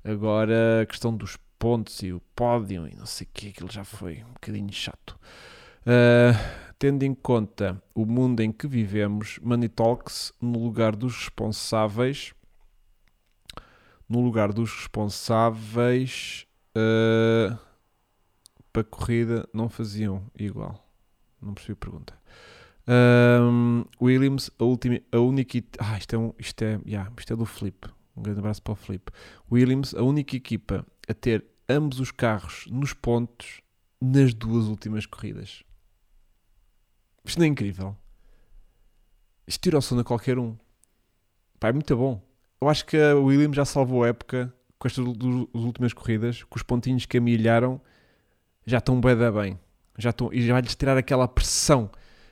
[0.04, 3.84] Agora, a questão dos pontos e o pódio e não sei o que, aquilo já
[3.84, 5.18] foi um bocadinho chato.
[5.86, 6.36] Uh,
[6.84, 12.34] tendo em conta o mundo em que vivemos, Money Talks, no lugar dos responsáveis,
[14.06, 17.58] no lugar dos responsáveis uh,
[18.70, 20.86] para corrida, não faziam igual.
[21.40, 22.18] Não percebi a pergunta.
[22.86, 25.64] Um, Williams, a, última, a única.
[25.78, 27.88] Ah, isto é, um, isto, é, yeah, isto é do Flip.
[28.14, 29.10] Um grande abraço para o Flip.
[29.50, 33.62] Williams, a única equipa a ter ambos os carros nos pontos
[33.98, 35.64] nas duas últimas corridas.
[37.24, 37.96] Isto não é incrível.
[39.46, 40.56] Isto tira o sono a qualquer um.
[41.58, 42.22] Pá, é muito bom.
[42.60, 45.04] Eu acho que a Williams já salvou a época com estas
[45.54, 47.80] últimas corridas, com os pontinhos que amilharam
[48.66, 49.58] já estão bem da bem
[49.98, 51.90] já estão, e já vai-lhes tirar aquela pressão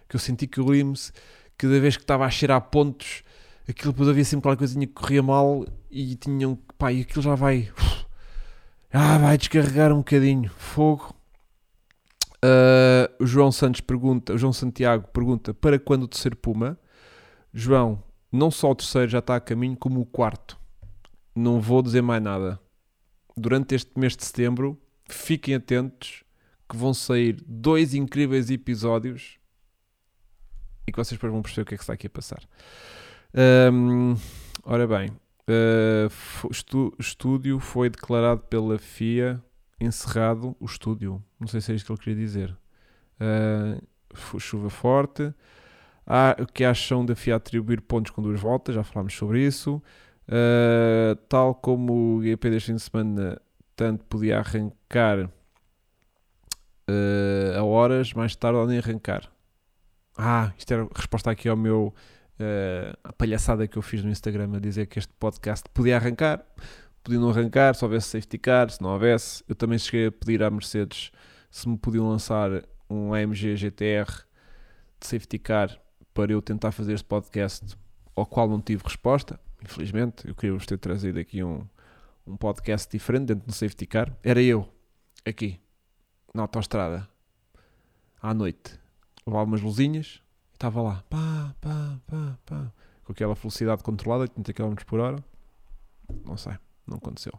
[0.09, 1.13] que eu senti que o Williams,
[1.57, 3.23] cada vez que estava a cheirar pontos,
[3.69, 7.35] aquilo depois havia sempre aquela coisinha que corria mal e tinham, pá, e aquilo já
[7.35, 7.71] vai,
[8.93, 11.15] ah, vai descarregar um bocadinho, fogo.
[12.45, 16.79] Uh, o João Santos pergunta, o João Santiago pergunta para quando o terceiro Puma?
[17.55, 20.59] João, não só o terceiro já está a caminho, como o quarto.
[21.35, 22.59] Não vou dizer mais nada.
[23.37, 24.79] Durante este mês de setembro,
[25.09, 26.25] fiquem atentos
[26.69, 29.39] que vão sair dois incríveis episódios
[30.87, 32.43] e que vocês depois vão perceber o que é que está aqui a passar.
[33.73, 34.17] Um,
[34.65, 35.11] ora bem,
[35.49, 36.51] uh,
[36.99, 39.43] estúdio foi declarado pela FIA
[39.85, 40.57] encerrado.
[40.59, 42.57] O estúdio, não sei se é isto que ele queria dizer.
[43.21, 45.33] Uh, chuva forte.
[46.07, 48.75] Ah, o que acham da FIA atribuir pontos com duas voltas?
[48.75, 49.83] Já falámos sobre isso.
[50.29, 53.41] Uh, tal como o GP deste fim de semana,
[53.77, 55.31] tanto podia arrancar
[56.89, 59.31] uh, a horas mais tarde ou nem arrancar.
[60.17, 61.95] Ah, isto era a resposta aqui ao meu
[62.39, 66.45] uh, palhaçada que eu fiz no Instagram a dizer que este podcast podia arrancar,
[67.03, 69.45] podia não arrancar, se houvesse safety car, se não houvesse.
[69.49, 71.11] Eu também cheguei a pedir à Mercedes
[71.51, 72.51] se me podiam lançar
[72.89, 74.07] um AMG GTR
[75.01, 75.79] de safety car
[76.15, 77.77] para eu tentar fazer este podcast,
[78.15, 79.41] ao qual não tive resposta.
[79.63, 81.67] Infelizmente, eu queria vos ter trazido aqui um,
[82.27, 84.15] um podcast diferente dentro do safety car.
[84.23, 84.69] Era eu,
[85.25, 85.61] aqui,
[86.35, 87.09] na autostrada
[88.21, 88.79] à noite.
[89.27, 90.23] Levava umas luzinhas
[90.53, 92.73] e estava lá, pá, pá, pá, pá,
[93.05, 95.25] com aquela velocidade controlada, 80 km por hora.
[96.25, 96.55] Não sei,
[96.87, 97.33] não aconteceu.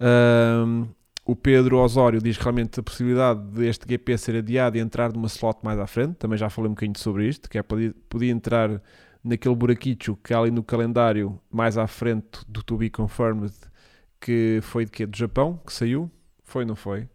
[0.00, 0.88] Um,
[1.24, 5.58] o Pedro Osório diz realmente a possibilidade deste GP ser adiado e entrar numa slot
[5.62, 6.14] mais à frente.
[6.14, 8.80] Também já falei um bocadinho sobre isto, que é podia, podia entrar
[9.24, 13.52] naquele buraquicho que há ali no calendário mais à frente do To Be Confirmed,
[14.20, 15.04] que foi de quê?
[15.04, 16.08] Do Japão, que saiu?
[16.44, 17.08] Foi, não foi?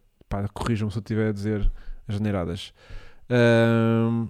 [0.54, 1.72] Corrijam-me se eu estiver a dizer
[2.06, 2.74] as neiradas.
[3.30, 4.28] Um,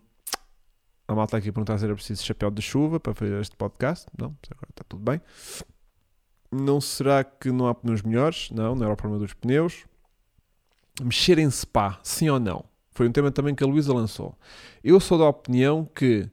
[1.08, 4.06] a malta aqui a perguntar se era preciso chapéu de chuva para fazer este podcast.
[4.18, 5.20] Não, agora está tudo bem.
[6.52, 8.50] Não será que não há pneus melhores?
[8.52, 9.86] Não, não era o problema dos pneus.
[11.02, 12.66] Mexer em spa, sim ou não?
[12.92, 14.38] Foi um tema também que a Luísa lançou.
[14.84, 16.30] Eu sou da opinião que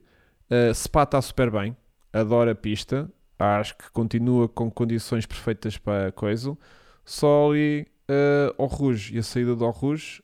[0.51, 1.75] uh, spa está super bem,
[2.11, 3.09] adoro a pista,
[3.39, 6.57] acho que continua com condições perfeitas para a coisa.
[7.05, 10.21] Só ali uh, ao Rouge e a saída do Rouge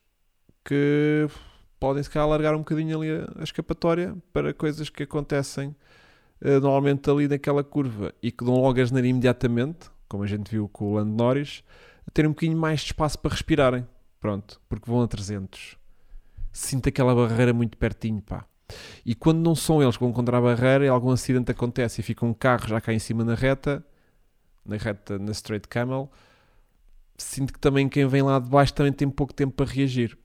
[0.64, 1.28] que
[1.80, 5.76] podem se calhar alargar um bocadinho ali a, a escapatória para coisas que acontecem
[6.42, 10.50] eh, normalmente ali naquela curva e que dão logo a asneira imediatamente, como a gente
[10.50, 11.64] viu com o Lando Norris,
[12.08, 13.86] a ter um bocadinho mais de espaço para respirarem.
[14.20, 15.78] Pronto, porque vão a 300.
[16.52, 18.46] Sinto aquela barreira muito pertinho, pá.
[19.06, 22.04] E quando não são eles que vão contra a barreira e algum acidente acontece e
[22.04, 23.86] fica um carro já cá em cima na reta,
[24.66, 26.12] na reta, na straight camel,
[27.18, 30.18] sinto que também quem vem lá de baixo também tem pouco tempo para reagir.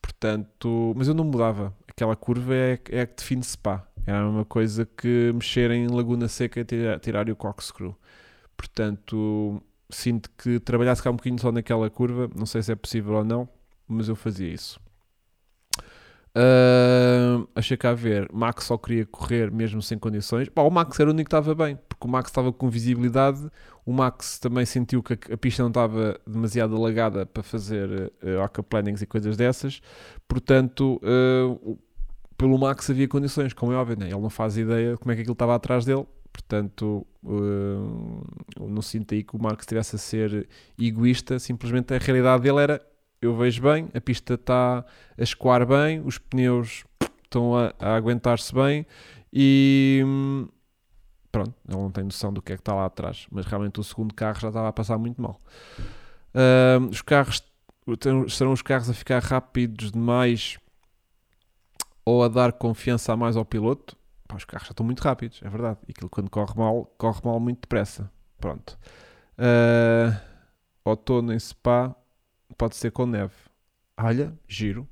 [0.00, 1.74] Portanto, mas eu não mudava.
[1.88, 3.86] Aquela curva é, é a que define Spa.
[4.06, 7.96] Era a mesma coisa que mexer em Laguna Seca e tirar, tirar o corkscrew.
[8.56, 13.14] Portanto, sinto que trabalhasse cá um bocadinho só naquela curva, não sei se é possível
[13.14, 13.48] ou não,
[13.86, 14.80] mas eu fazia isso.
[16.34, 20.48] Uh, achei cá a ver, Max só queria correr mesmo sem condições.
[20.48, 23.50] Pá, o Max era o único que estava bem, porque o Max estava com visibilidade.
[23.84, 29.06] O Max também sentiu que a, pista não estava demasiado alagada para fazer uh, e
[29.06, 29.82] coisas dessas.
[30.26, 31.78] Portanto, uh,
[32.42, 34.06] pelo Max havia condições, como é óbvio, né?
[34.06, 36.04] ele não faz ideia de como é que aquilo estava atrás dele.
[36.32, 42.42] Portanto, uh, não sinto aí que o Max estivesse a ser egoísta, simplesmente a realidade
[42.42, 42.82] dele era
[43.20, 44.84] eu vejo bem, a pista está
[45.16, 46.84] a escoar bem, os pneus
[47.22, 48.84] estão a, a aguentar-se bem
[49.32, 50.02] e
[51.30, 53.84] pronto, ele não tem noção do que é que está lá atrás, mas realmente o
[53.84, 55.40] segundo carro já estava a passar muito mal.
[56.34, 57.40] Uh, os carros
[58.28, 60.58] serão os carros a ficar rápidos demais
[62.04, 63.96] ou a dar confiança a mais ao piloto.
[64.26, 65.78] Pá, os carros já estão muito rápidos, é verdade.
[65.86, 68.10] E aquilo quando corre mal, corre mal muito depressa.
[68.38, 68.78] Pronto.
[69.38, 70.16] Uh,
[70.84, 71.94] outono em Spa,
[72.56, 73.34] pode ser com neve.
[73.96, 74.88] Olha, giro,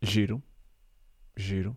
[0.00, 0.42] giro,
[1.36, 1.76] giro.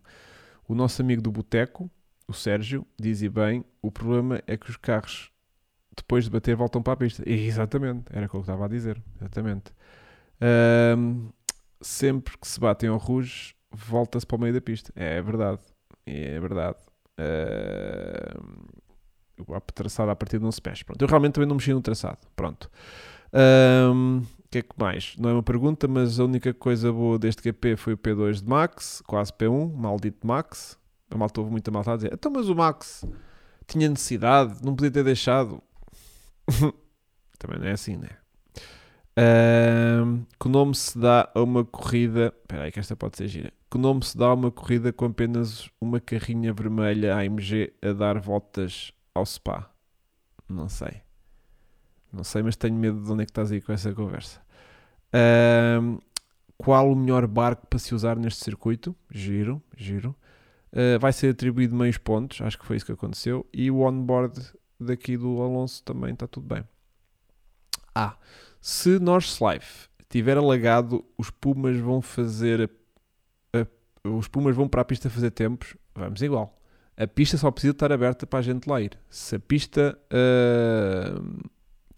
[0.66, 1.90] O nosso amigo do boteco,
[2.26, 5.32] o Sérgio, dizia bem: o problema é que os carros,
[5.96, 7.22] depois de bater, voltam para a pista.
[7.26, 9.02] E, exatamente, era o que estava a dizer.
[9.16, 9.72] Exatamente.
[10.96, 11.30] Um,
[11.80, 14.92] sempre que se batem ao Rouge, volta-se para o meio da pista.
[14.96, 15.60] É verdade.
[16.06, 16.78] É verdade.
[17.18, 18.58] Uh,
[19.54, 20.84] a traçado a partir de um mexe.
[20.84, 21.00] Pronto.
[21.00, 22.18] Eu realmente também não mexi no traçado.
[22.34, 22.70] Pronto.
[23.32, 25.14] O que é que mais?
[25.18, 28.48] Não é uma pergunta, mas a única coisa boa deste GP foi o P2 de
[28.48, 30.78] Max, quase P1, maldito Max.
[31.10, 33.04] A malta houve muita malta a dizer: então, mas o Max
[33.66, 35.62] tinha necessidade, não podia ter deixado.
[37.38, 38.08] Também não é assim, né?
[40.38, 42.32] Que nome se dá a uma corrida.
[42.42, 43.52] Espera aí, que esta pode ser gira.
[43.70, 48.18] Que nome se dá a uma corrida com apenas uma carrinha vermelha AMG a dar
[48.18, 49.70] voltas ao spa?
[50.48, 51.02] Não sei.
[52.12, 54.40] Não sei, mas tenho medo de onde é que estás aí com essa conversa.
[55.08, 56.00] Uh,
[56.56, 58.96] qual o melhor barco para se usar neste circuito?
[59.10, 60.16] Giro, giro.
[60.72, 63.46] Uh, vai ser atribuído meios pontos, acho que foi isso que aconteceu.
[63.52, 64.40] E o onboard
[64.80, 66.64] daqui do Alonso também está tudo bem.
[67.94, 68.16] Ah,
[68.60, 72.70] se North Life tiver alagado, os Pumas vão fazer.
[73.52, 76.58] A, a, os Pumas vão para a pista fazer tempos, vamos igual.
[76.96, 78.98] A pista só precisa estar aberta para a gente lá ir.
[79.08, 79.98] Se a pista.
[80.12, 81.48] Uh,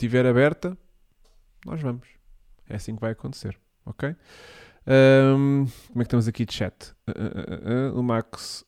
[0.01, 0.77] estiver aberta,
[1.67, 2.09] nós vamos.
[2.69, 4.17] É assim que vai acontecer, ok?
[4.87, 6.95] Um, como é que estamos aqui de chat?
[7.07, 8.65] Uh, uh, uh, o Max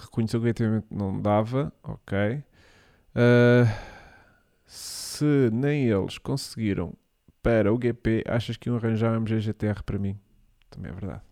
[0.00, 2.42] reconheceu que efetivamente não dava, ok.
[4.64, 6.94] se nem eles conseguiram
[7.42, 10.18] para o GP, achas que iam arranjar um MG GTR para mim?
[10.70, 11.22] Também é verdade.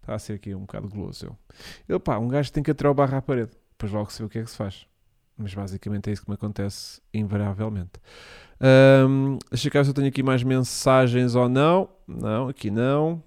[0.00, 1.38] Está a ser aqui um bocado goloso eu.
[1.86, 4.24] eu pá, um gajo tem que atirar o barro à parede, depois logo se vê
[4.24, 4.86] o que é que se faz.
[5.36, 7.92] Mas basicamente é isso que me acontece invariavelmente.
[8.60, 11.88] Um, deixa ver se eu tenho aqui mais mensagens ou não.
[12.08, 13.22] Não, aqui não.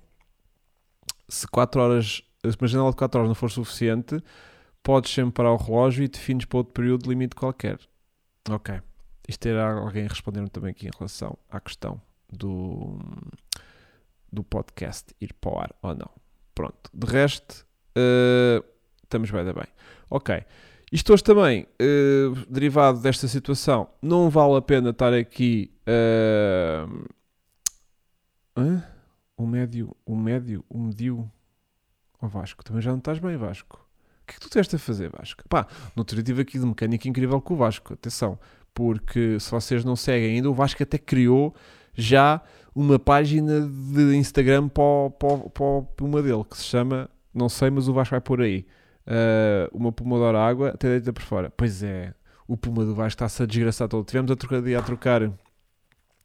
[1.29, 4.21] Se 4 horas, se uma janela de 4 horas não for suficiente,
[4.83, 7.79] podes sempre parar o relógio e defines para outro período de limite qualquer.
[8.49, 8.81] Ok.
[9.31, 12.99] Isto era alguém respondendo também aqui em relação à questão do,
[14.29, 16.11] do podcast ir para o ar ou não.
[16.53, 16.91] Pronto.
[16.93, 17.65] De resto,
[17.97, 18.61] uh,
[19.01, 19.67] estamos bem, bem.
[20.09, 20.43] Ok.
[20.91, 27.07] Isto hoje também, uh, derivado desta situação, não vale a pena estar aqui uh?
[29.37, 31.31] O médio, o médio, o mediu.
[32.21, 33.77] Ó Vasco, também já não estás bem, Vasco.
[34.23, 35.41] O que é que tu tiveste a fazer, Vasco?
[35.47, 35.65] Pá,
[35.95, 37.93] no outro dia aqui de mecânica incrível com o Vasco.
[37.93, 38.37] Atenção,
[38.73, 41.53] porque se vocês não seguem ainda, o Vasco até criou
[41.93, 42.41] já
[42.73, 47.87] uma página de Instagram para o, para uma dele que se chama, não sei, mas
[47.87, 48.65] o Vasco vai por aí.
[49.05, 51.51] Uh, uma pomodoro água até deita por fora.
[51.55, 52.13] Pois é,
[52.47, 54.05] o Puma do Vasco está-se a desgraçar todo.
[54.05, 55.31] Tivemos a trocar, a trocar.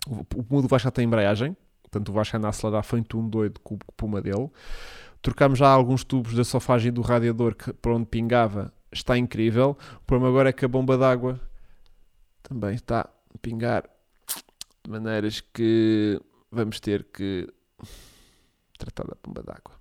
[0.09, 3.29] O Puma do Vasco já tem embreagem, portanto o Vasco anda a acelerar feito um
[3.29, 4.49] doido com o Puma dele.
[5.23, 8.73] Trocámos já alguns tubos da sofagem do radiador que, para onde pingava.
[8.93, 9.77] Está incrível.
[9.97, 11.41] O problema agora é que a bomba d'água
[12.49, 13.85] também está a pingar
[14.85, 16.21] de maneiras que
[16.51, 17.53] vamos ter que
[18.79, 19.75] tratar da bomba d'água.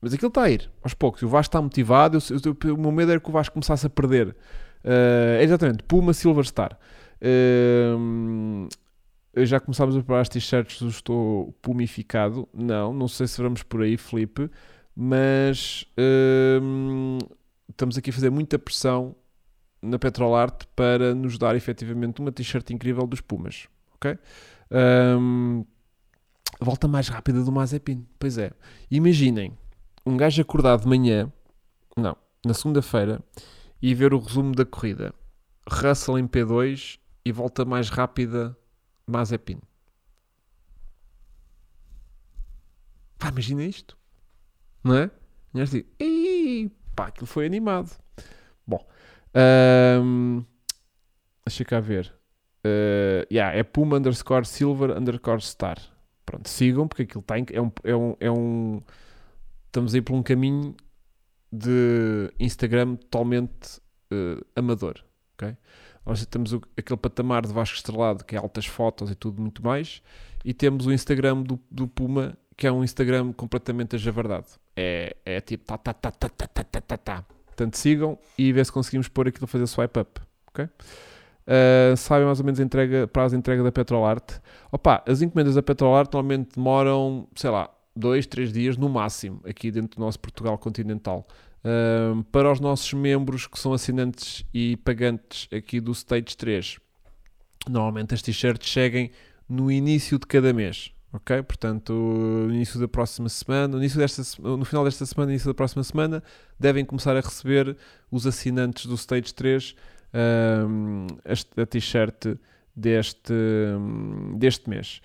[0.00, 1.22] Mas aquilo está a ir, aos poucos.
[1.22, 2.18] O Vasco está motivado.
[2.18, 4.36] Eu, eu, o meu medo era que o Vasco começasse a perder.
[4.84, 6.78] Uh, exatamente, Puma Silver Star.
[7.20, 8.68] Uh,
[9.38, 12.46] já começámos a preparar as t-shirts Estou Pumificado.
[12.52, 14.50] Não, não sei se vamos por aí, Felipe.
[14.94, 17.18] Mas uh,
[17.70, 19.16] estamos aqui a fazer muita pressão
[19.86, 23.68] na Petrolart para nos dar efetivamente uma t-shirt incrível dos Pumas.
[23.94, 24.18] Ok?
[24.70, 25.64] Um,
[26.60, 28.06] volta mais rápida do Mazepin.
[28.18, 28.52] Pois é.
[28.90, 29.56] Imaginem
[30.04, 31.32] um gajo acordado de manhã,
[31.96, 33.20] não, na segunda-feira,
[33.80, 35.14] e ver o resumo da corrida.
[35.68, 38.56] Russell em P2 e volta mais rápida
[39.06, 39.60] Mazepin.
[43.18, 43.96] Pá, imagina isto.
[44.84, 45.10] Não é?
[45.98, 47.90] E pá, aquilo foi animado.
[48.66, 48.86] Bom,
[50.02, 50.44] um,
[51.44, 52.12] deixa cá ver.
[52.64, 55.78] Uh, yeah, é Puma underscore Silver underscore Star.
[56.24, 57.36] Pronto, sigam, porque aquilo está.
[57.38, 58.82] É um, é, um, é um.
[59.66, 60.74] Estamos aí por um caminho
[61.52, 63.78] de Instagram totalmente
[64.12, 65.04] uh, amador.
[65.34, 65.56] ok?
[66.04, 69.62] Nós temos o, aquele patamar de Vasco Estrelado que é altas fotos e tudo muito
[69.62, 70.02] mais,
[70.44, 74.46] e temos o Instagram do, do Puma que é um Instagram completamente a javardado.
[74.74, 77.35] É, é tipo tá, tá, tá, tá, tá, tá, tá, tá, tá.
[77.56, 80.20] Portanto, sigam e vê se conseguimos pôr aquilo a fazer swipe up.
[80.60, 84.40] Uh, sabem mais ou menos entrega, prazo de entrega da Petrolart.
[84.70, 89.70] Opa, as encomendas da Petrolart normalmente demoram, sei lá, dois, três dias no máximo, aqui
[89.70, 91.26] dentro do nosso Portugal continental.
[91.64, 96.78] Uh, para os nossos membros que são assinantes e pagantes aqui do Stage 3,
[97.68, 99.10] normalmente as t-shirts cheguem
[99.48, 100.92] no início de cada mês.
[101.16, 101.42] Ok?
[101.42, 105.54] Portanto, no início da próxima semana, no, início desta, no final desta semana, início da
[105.54, 106.22] próxima semana,
[106.60, 107.76] devem começar a receber
[108.10, 109.74] os assinantes do Stage 3
[111.56, 112.36] a t-shirt
[112.74, 113.34] deste,
[114.36, 115.00] deste mês.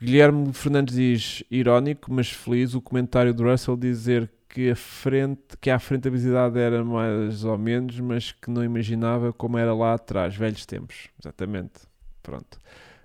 [0.00, 5.68] Guilherme Fernandes diz, irónico, mas feliz, o comentário do Russell dizer que a frente, que
[5.68, 9.94] à frente a visibilidade era mais ou menos, mas que não imaginava como era lá
[9.94, 11.08] atrás, velhos tempos.
[11.20, 11.80] Exatamente.
[12.22, 12.58] Pronto.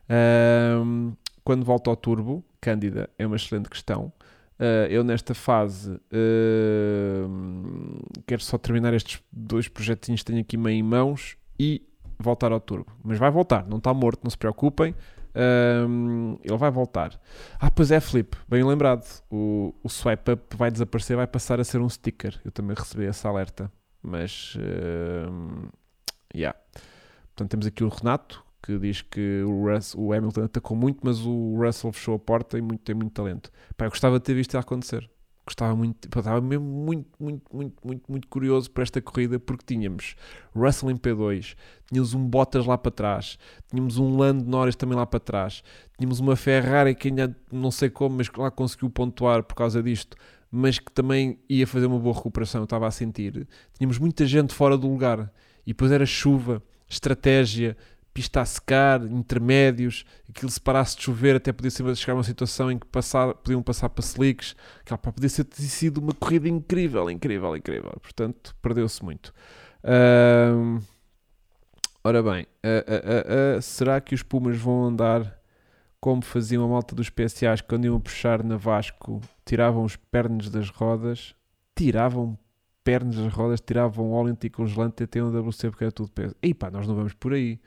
[0.09, 1.13] Um,
[1.45, 4.11] quando volta ao turbo, Cândida, é uma excelente questão.
[4.59, 7.29] Uh, eu nesta fase uh,
[8.25, 11.87] quero só terminar estes dois projetinhos que tenho aqui meio em mãos e
[12.17, 12.91] voltar ao turbo.
[13.03, 14.95] Mas vai voltar, não está morto, não se preocupem.
[15.87, 17.19] Um, ele vai voltar.
[17.59, 19.05] Ah, pois é, Felipe, bem lembrado.
[19.29, 22.39] O, o swipe up vai desaparecer, vai passar a ser um sticker.
[22.43, 23.71] Eu também recebi essa alerta.
[24.01, 24.57] Mas,
[25.29, 25.67] um,
[26.33, 26.57] yeah.
[27.35, 31.19] Portanto, temos aqui o Renato que diz que o, Russell, o Hamilton atacou muito, mas
[31.25, 33.51] o Russell fechou a porta e muito, tem muito talento.
[33.77, 35.09] Pá, eu gostava de ter visto isso acontecer
[35.45, 40.15] gostava muito, estava mesmo muito, muito, muito, muito, muito curioso para esta corrida porque tínhamos
[40.55, 41.55] Russell em P2,
[41.87, 43.37] tínhamos um Bottas lá para trás,
[43.69, 45.63] tínhamos um Lando Norris também lá para trás,
[45.97, 50.17] tínhamos uma Ferrari que ainda não sei como, mas lá conseguiu pontuar por causa disto,
[50.49, 53.47] mas que também ia fazer uma boa recuperação, eu estava a sentir.
[53.77, 55.31] Tínhamos muita gente fora do lugar
[55.65, 57.77] e depois era chuva, estratégia,
[58.15, 62.23] pista a secar, intermédios, aquilo se parasse de chover até podia ser, chegar a uma
[62.23, 64.55] situação em que passar, podiam passar para slicks,
[64.85, 67.91] que pá, podia ter sido uma corrida incrível, incrível, incrível.
[68.01, 69.33] Portanto, perdeu-se muito.
[69.83, 70.81] Uh,
[72.05, 75.37] ora bem, uh, uh, será que os Pumas vão andar
[75.99, 80.69] como faziam a malta dos PSAs quando iam puxar na Vasco, tiravam os pernos das
[80.69, 81.35] rodas,
[81.75, 82.39] tiravam
[82.81, 86.33] pernas das rodas, tiravam óleo anticongelante até um WC porque era tudo peso.
[86.41, 87.59] E pá, nós não vamos por aí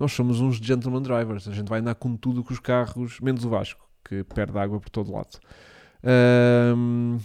[0.00, 3.44] nós somos uns gentleman drivers, a gente vai andar com tudo com os carros, menos
[3.44, 5.38] o Vasco, que perde água por todo lado.
[6.74, 7.18] Um,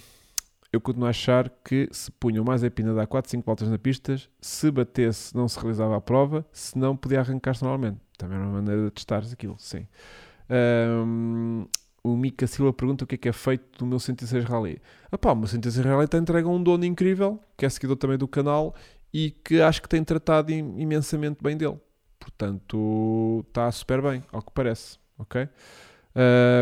[0.74, 3.78] eu continuo a achar que se punham mais a pina dar 4, 5 voltas na
[3.78, 8.02] pista, se batesse não se realizava a prova, se não podia arrancar-se normalmente.
[8.18, 9.88] Também é uma maneira de testar aquilo, sim.
[10.50, 11.66] Um,
[12.04, 14.82] o Mika Silva pergunta o que é que é feito do meu 106 Rally.
[15.10, 17.96] Ah pá, o meu 106 Rally está entregue a um dono incrível, que é seguidor
[17.96, 18.76] também do canal
[19.14, 21.80] e que acho que tem tratado imensamente bem dele.
[22.38, 25.00] Portanto, está super bem, ao que parece.
[25.18, 25.48] Ok?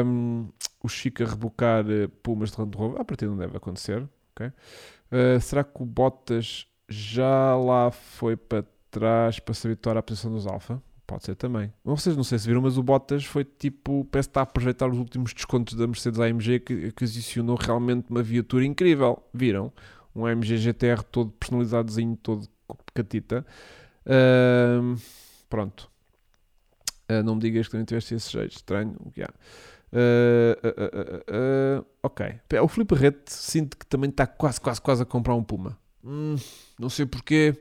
[0.06, 0.50] Um,
[0.84, 3.02] o Chico a rebocar uh, Pumas de Range Rover.
[3.02, 4.08] A partir não deve acontecer.
[4.32, 4.48] Okay?
[4.48, 10.32] Uh, será que o Bottas já lá foi para trás para se habituar à posição
[10.32, 10.82] dos Alfa?
[11.08, 11.74] Pode ser também.
[11.84, 14.98] Vocês não sei se viram, mas o Bottas foi tipo, parece estar a aproveitar os
[14.98, 19.22] últimos descontos da Mercedes AMG que aquisicionou realmente uma viatura incrível.
[19.34, 19.72] Viram?
[20.16, 22.48] Um AMG GTR todo personalizadozinho, todo
[22.94, 23.46] catita.
[24.06, 24.96] Uh,
[25.54, 25.88] pronto.
[27.08, 28.54] Uh, não me digas que também tiveste esse jeito.
[28.54, 28.98] Estranho.
[29.16, 29.32] Yeah.
[29.94, 32.40] Uh, ok.
[32.60, 35.78] O Felipe Rete sinto que também está quase, quase, quase a comprar um Puma.
[36.04, 36.36] Hum,
[36.80, 37.54] não sei porquê.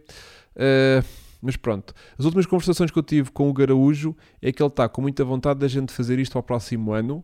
[1.43, 1.93] mas pronto.
[2.19, 5.23] As últimas conversações que eu tive com o Garaújo é que ele está com muita
[5.23, 7.23] vontade da gente fazer isto ao próximo ano.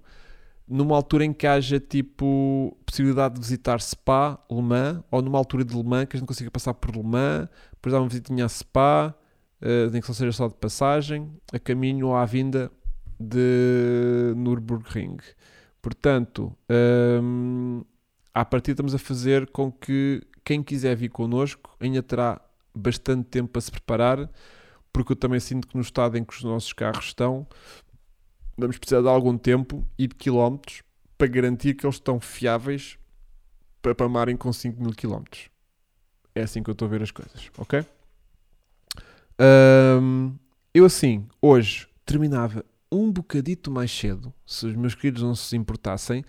[0.69, 5.65] Numa altura em que haja tipo possibilidade de visitar Spa, Le Mans, ou numa altura
[5.65, 8.45] de Le Mans que a gente consiga passar por Le Mans, depois dar uma visitinha
[8.45, 9.17] a Spa,
[9.63, 12.71] uh, nem que só seja só de passagem, a caminho ou à vinda
[13.19, 15.19] de Nürburgring.
[15.83, 16.57] Portanto,
[17.23, 17.83] um,
[18.35, 22.41] à partida estamos a fazer com que quem quiser vir connosco ainda terá
[22.75, 24.31] bastante tempo para se preparar,
[24.93, 27.47] porque eu também sinto que no estado em que os nossos carros estão,
[28.57, 30.83] vamos precisar de algum tempo e de quilómetros
[31.17, 32.99] para garantir que eles estão fiáveis
[33.83, 35.49] para pamarem com 5 mil quilómetros.
[36.35, 37.85] É assim que eu estou a ver as coisas, ok?
[39.41, 40.35] Um,
[40.75, 46.25] eu assim, hoje, terminava um bocadito mais cedo, se os meus queridos não se importassem,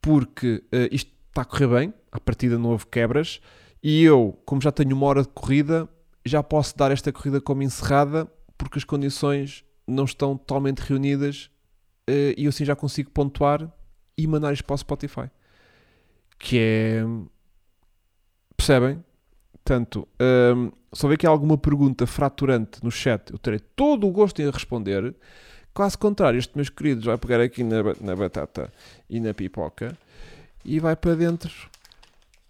[0.00, 3.40] porque uh, isto está a correr bem, a partida não houve quebras,
[3.82, 5.88] e eu, como já tenho uma hora de corrida,
[6.24, 11.50] já posso dar esta corrida como encerrada, porque as condições não estão totalmente reunidas
[12.08, 13.70] uh, e eu assim já consigo pontuar
[14.16, 15.30] e mandar isto para o Spotify.
[16.38, 17.04] Que é.
[18.56, 19.04] Percebem?
[19.64, 20.06] Portanto,
[20.54, 24.50] um, se houver aqui alguma pergunta fraturante no chat, eu terei todo o gosto em
[24.50, 25.14] responder.
[25.74, 28.72] Caso contrário, este meus queridos vai pegar aqui na, na batata
[29.10, 29.96] e na pipoca
[30.64, 31.52] e vai para dentro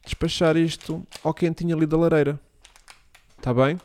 [0.05, 2.39] despachar isto ao quentinho ali da lareira.
[3.37, 3.81] Está bem?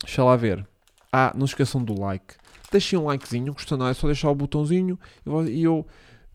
[0.00, 0.66] Deixa lá ver.
[1.12, 2.34] Ah, não esqueçam do like.
[2.70, 4.98] Deixem um likezinho, custa nada, é só deixar o botãozinho
[5.48, 5.86] e eu,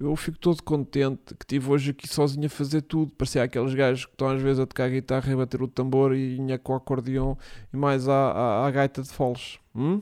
[0.02, 3.12] eu fico todo contente que estive hoje aqui sozinho a fazer tudo.
[3.14, 6.16] Parecia aqueles gajos que estão às vezes a tocar a guitarra e bater o tambor
[6.16, 7.38] e inha com o acordeão
[7.72, 9.60] e mais a gaita de foles.
[9.76, 10.02] Hum?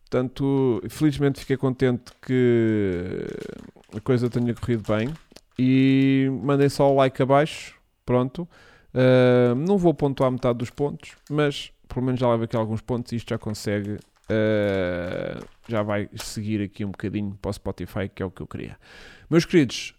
[0.00, 3.26] Portanto, felizmente fiquei contente que
[3.96, 5.12] a coisa tenha corrido bem.
[5.58, 7.74] E mandem só o like abaixo.
[8.04, 8.48] Pronto.
[8.94, 13.12] Uh, não vou pontuar metade dos pontos, mas pelo menos já leva aqui alguns pontos
[13.12, 13.98] e isto já consegue.
[14.28, 18.46] Uh, já vai seguir aqui um bocadinho para o Spotify, que é o que eu
[18.46, 18.76] queria.
[19.30, 19.94] Meus queridos,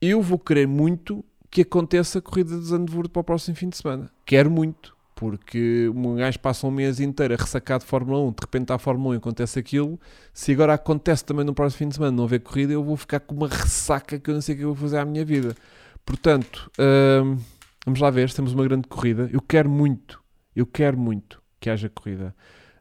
[0.00, 3.76] eu vou querer muito que aconteça a corrida de Zandvoort para o próximo fim de
[3.76, 4.10] semana.
[4.24, 8.36] Quero muito porque um gajo passa um mês inteiro a ressacar de Fórmula 1, de
[8.42, 9.98] repente à Fórmula 1 e acontece aquilo,
[10.32, 13.20] se agora acontece também no próximo fim de semana não haver corrida, eu vou ficar
[13.20, 15.56] com uma ressaca que eu não sei o que eu vou fazer à minha vida.
[16.04, 17.38] Portanto, hum,
[17.86, 19.28] vamos lá ver, temos uma grande corrida.
[19.32, 20.22] Eu quero muito,
[20.54, 22.36] eu quero muito que haja corrida.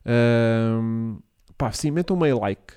[0.05, 1.19] Hum,
[1.57, 2.75] pá, sim, metam meio like.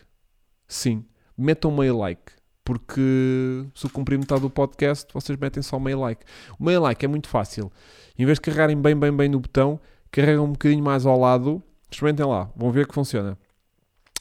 [0.66, 1.04] Sim,
[1.36, 2.38] metam meio like
[2.68, 6.22] porque se eu cumprir metade do podcast, vocês metem só meio like.
[6.60, 7.72] O meio like é muito fácil.
[8.18, 9.80] Em vez de carregarem bem, bem, bem no botão,
[10.10, 11.62] carregam um bocadinho mais ao lado.
[11.90, 13.38] Experimentem lá, vão ver que funciona.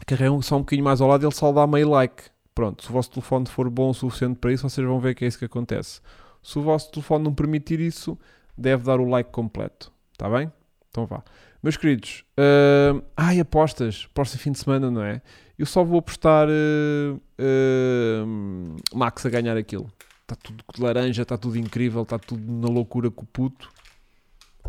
[0.06, 2.24] Carregam só um bocadinho mais ao lado ele só dá meio like.
[2.56, 5.26] Pronto, se o vosso telefone for bom o suficiente para isso, vocês vão ver que
[5.26, 6.00] é isso que acontece.
[6.42, 8.18] Se o vosso telefone não permitir isso,
[8.58, 9.92] deve dar o like completo.
[10.14, 10.50] Está bem?
[10.90, 11.22] Então vá.
[11.62, 15.22] Meus queridos, uh, ai, apostas, próximo fim de semana, não é?
[15.58, 19.92] Eu só vou apostar uh, uh, Max a ganhar aquilo.
[20.22, 23.70] Está tudo de laranja, está tudo incrível, está tudo na loucura com o puto.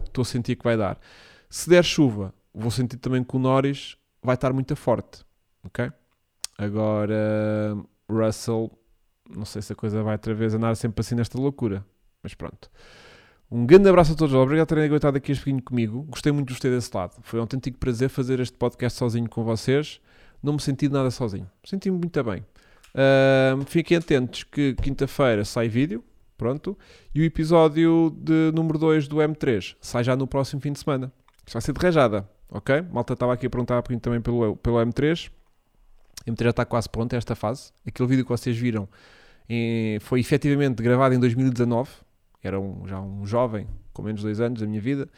[0.07, 0.99] Estou a sentir que vai dar.
[1.51, 5.25] Se der chuva, vou sentir também que o Norris vai estar muito forte.
[5.65, 5.91] Ok?
[6.57, 7.77] Agora,
[8.09, 8.71] Russell,
[9.29, 11.85] não sei se a coisa vai outra vez andar sempre assim nesta loucura.
[12.23, 12.71] Mas pronto.
[13.51, 14.35] Um grande abraço a todos.
[14.35, 16.03] Obrigado por terem aguentado aqui este bocadinho comigo.
[16.03, 17.15] Gostei muito de gostei desse lado.
[17.23, 20.01] Foi um autêntico prazer fazer este podcast sozinho com vocês.
[20.43, 21.51] Não me senti nada sozinho.
[21.65, 22.45] Senti-me muito bem.
[22.95, 26.05] Uh, fiquem atentos que quinta-feira sai vídeo.
[26.37, 26.77] Pronto.
[27.15, 31.11] E o episódio de número 2 do M3 sai já no próximo fim de semana.
[31.47, 32.29] Isto vai ser de rajada.
[32.51, 32.83] Ok?
[32.93, 35.31] Malta estava aqui a perguntar um também pelo, pelo M3.
[36.27, 37.73] O M3 já está quase pronto esta fase.
[37.87, 38.87] Aquele vídeo que vocês viram
[39.49, 41.89] em, foi efetivamente gravado em 2019
[42.43, 45.09] era um, já um jovem, com menos de dois anos da minha vida,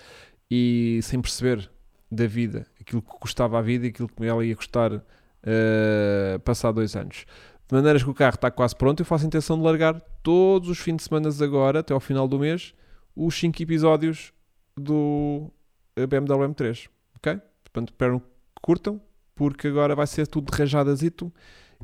[0.50, 1.70] e sem perceber
[2.10, 6.72] da vida, aquilo que custava a vida e aquilo que ela ia custar uh, passar
[6.72, 7.24] dois anos.
[7.68, 10.68] De maneiras que o carro está quase pronto, eu faço a intenção de largar todos
[10.68, 12.74] os fins de semana agora, até ao final do mês,
[13.14, 14.32] os 5 episódios
[14.76, 15.52] do
[15.94, 16.88] eh, BMW M3.
[17.16, 17.40] Ok?
[17.62, 18.26] Portanto, espero que
[18.60, 19.00] curtam,
[19.36, 21.32] porque agora vai ser tudo de rajadazito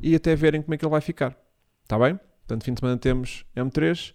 [0.01, 1.37] e até verem como é que ele vai ficar.
[1.83, 2.19] Está bem?
[2.39, 4.13] Portanto, fim de semana temos M3.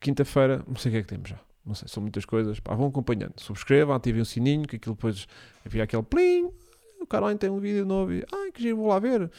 [0.00, 1.38] Quinta-feira, não sei o que é que temos já.
[1.64, 2.60] Não sei, são muitas coisas.
[2.60, 3.34] Pá, vão acompanhando.
[3.38, 5.26] Subscrevam, ativem o sininho, que aquilo depois
[5.64, 6.50] havia aquele plim.
[7.00, 9.30] O Caroline tem um vídeo novo e, ai, que giro, vou lá ver.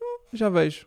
[0.00, 0.86] Hum, já vejo.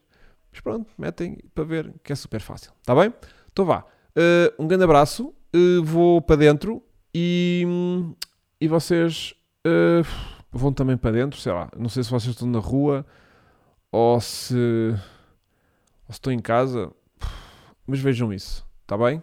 [0.52, 2.74] Mas pronto, metem para ver, que é super fácil.
[2.82, 3.14] Está bem?
[3.52, 3.86] Então vá.
[4.16, 5.34] Uh, um grande abraço.
[5.56, 6.84] Uh, vou para dentro
[7.14, 7.66] e,
[8.60, 9.34] e vocês
[9.66, 10.06] uh,
[10.52, 11.40] vão também para dentro.
[11.40, 13.06] Sei lá, não sei se vocês estão na rua
[13.92, 16.92] ou se, ou se estão em casa.
[17.86, 18.66] Mas vejam isso.
[18.82, 19.22] Está bem?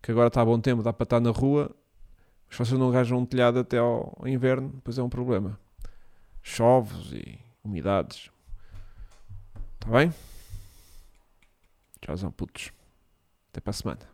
[0.00, 1.74] Que agora está a bom tempo, dá para estar na rua.
[2.46, 5.58] Mas se vocês não arranjam um telhado até ao inverno, depois é um problema.
[6.42, 8.30] Choves e umidades.
[9.74, 10.12] Está bem?
[12.00, 12.72] Tchauzão, putos.
[13.50, 14.11] Até para a semana.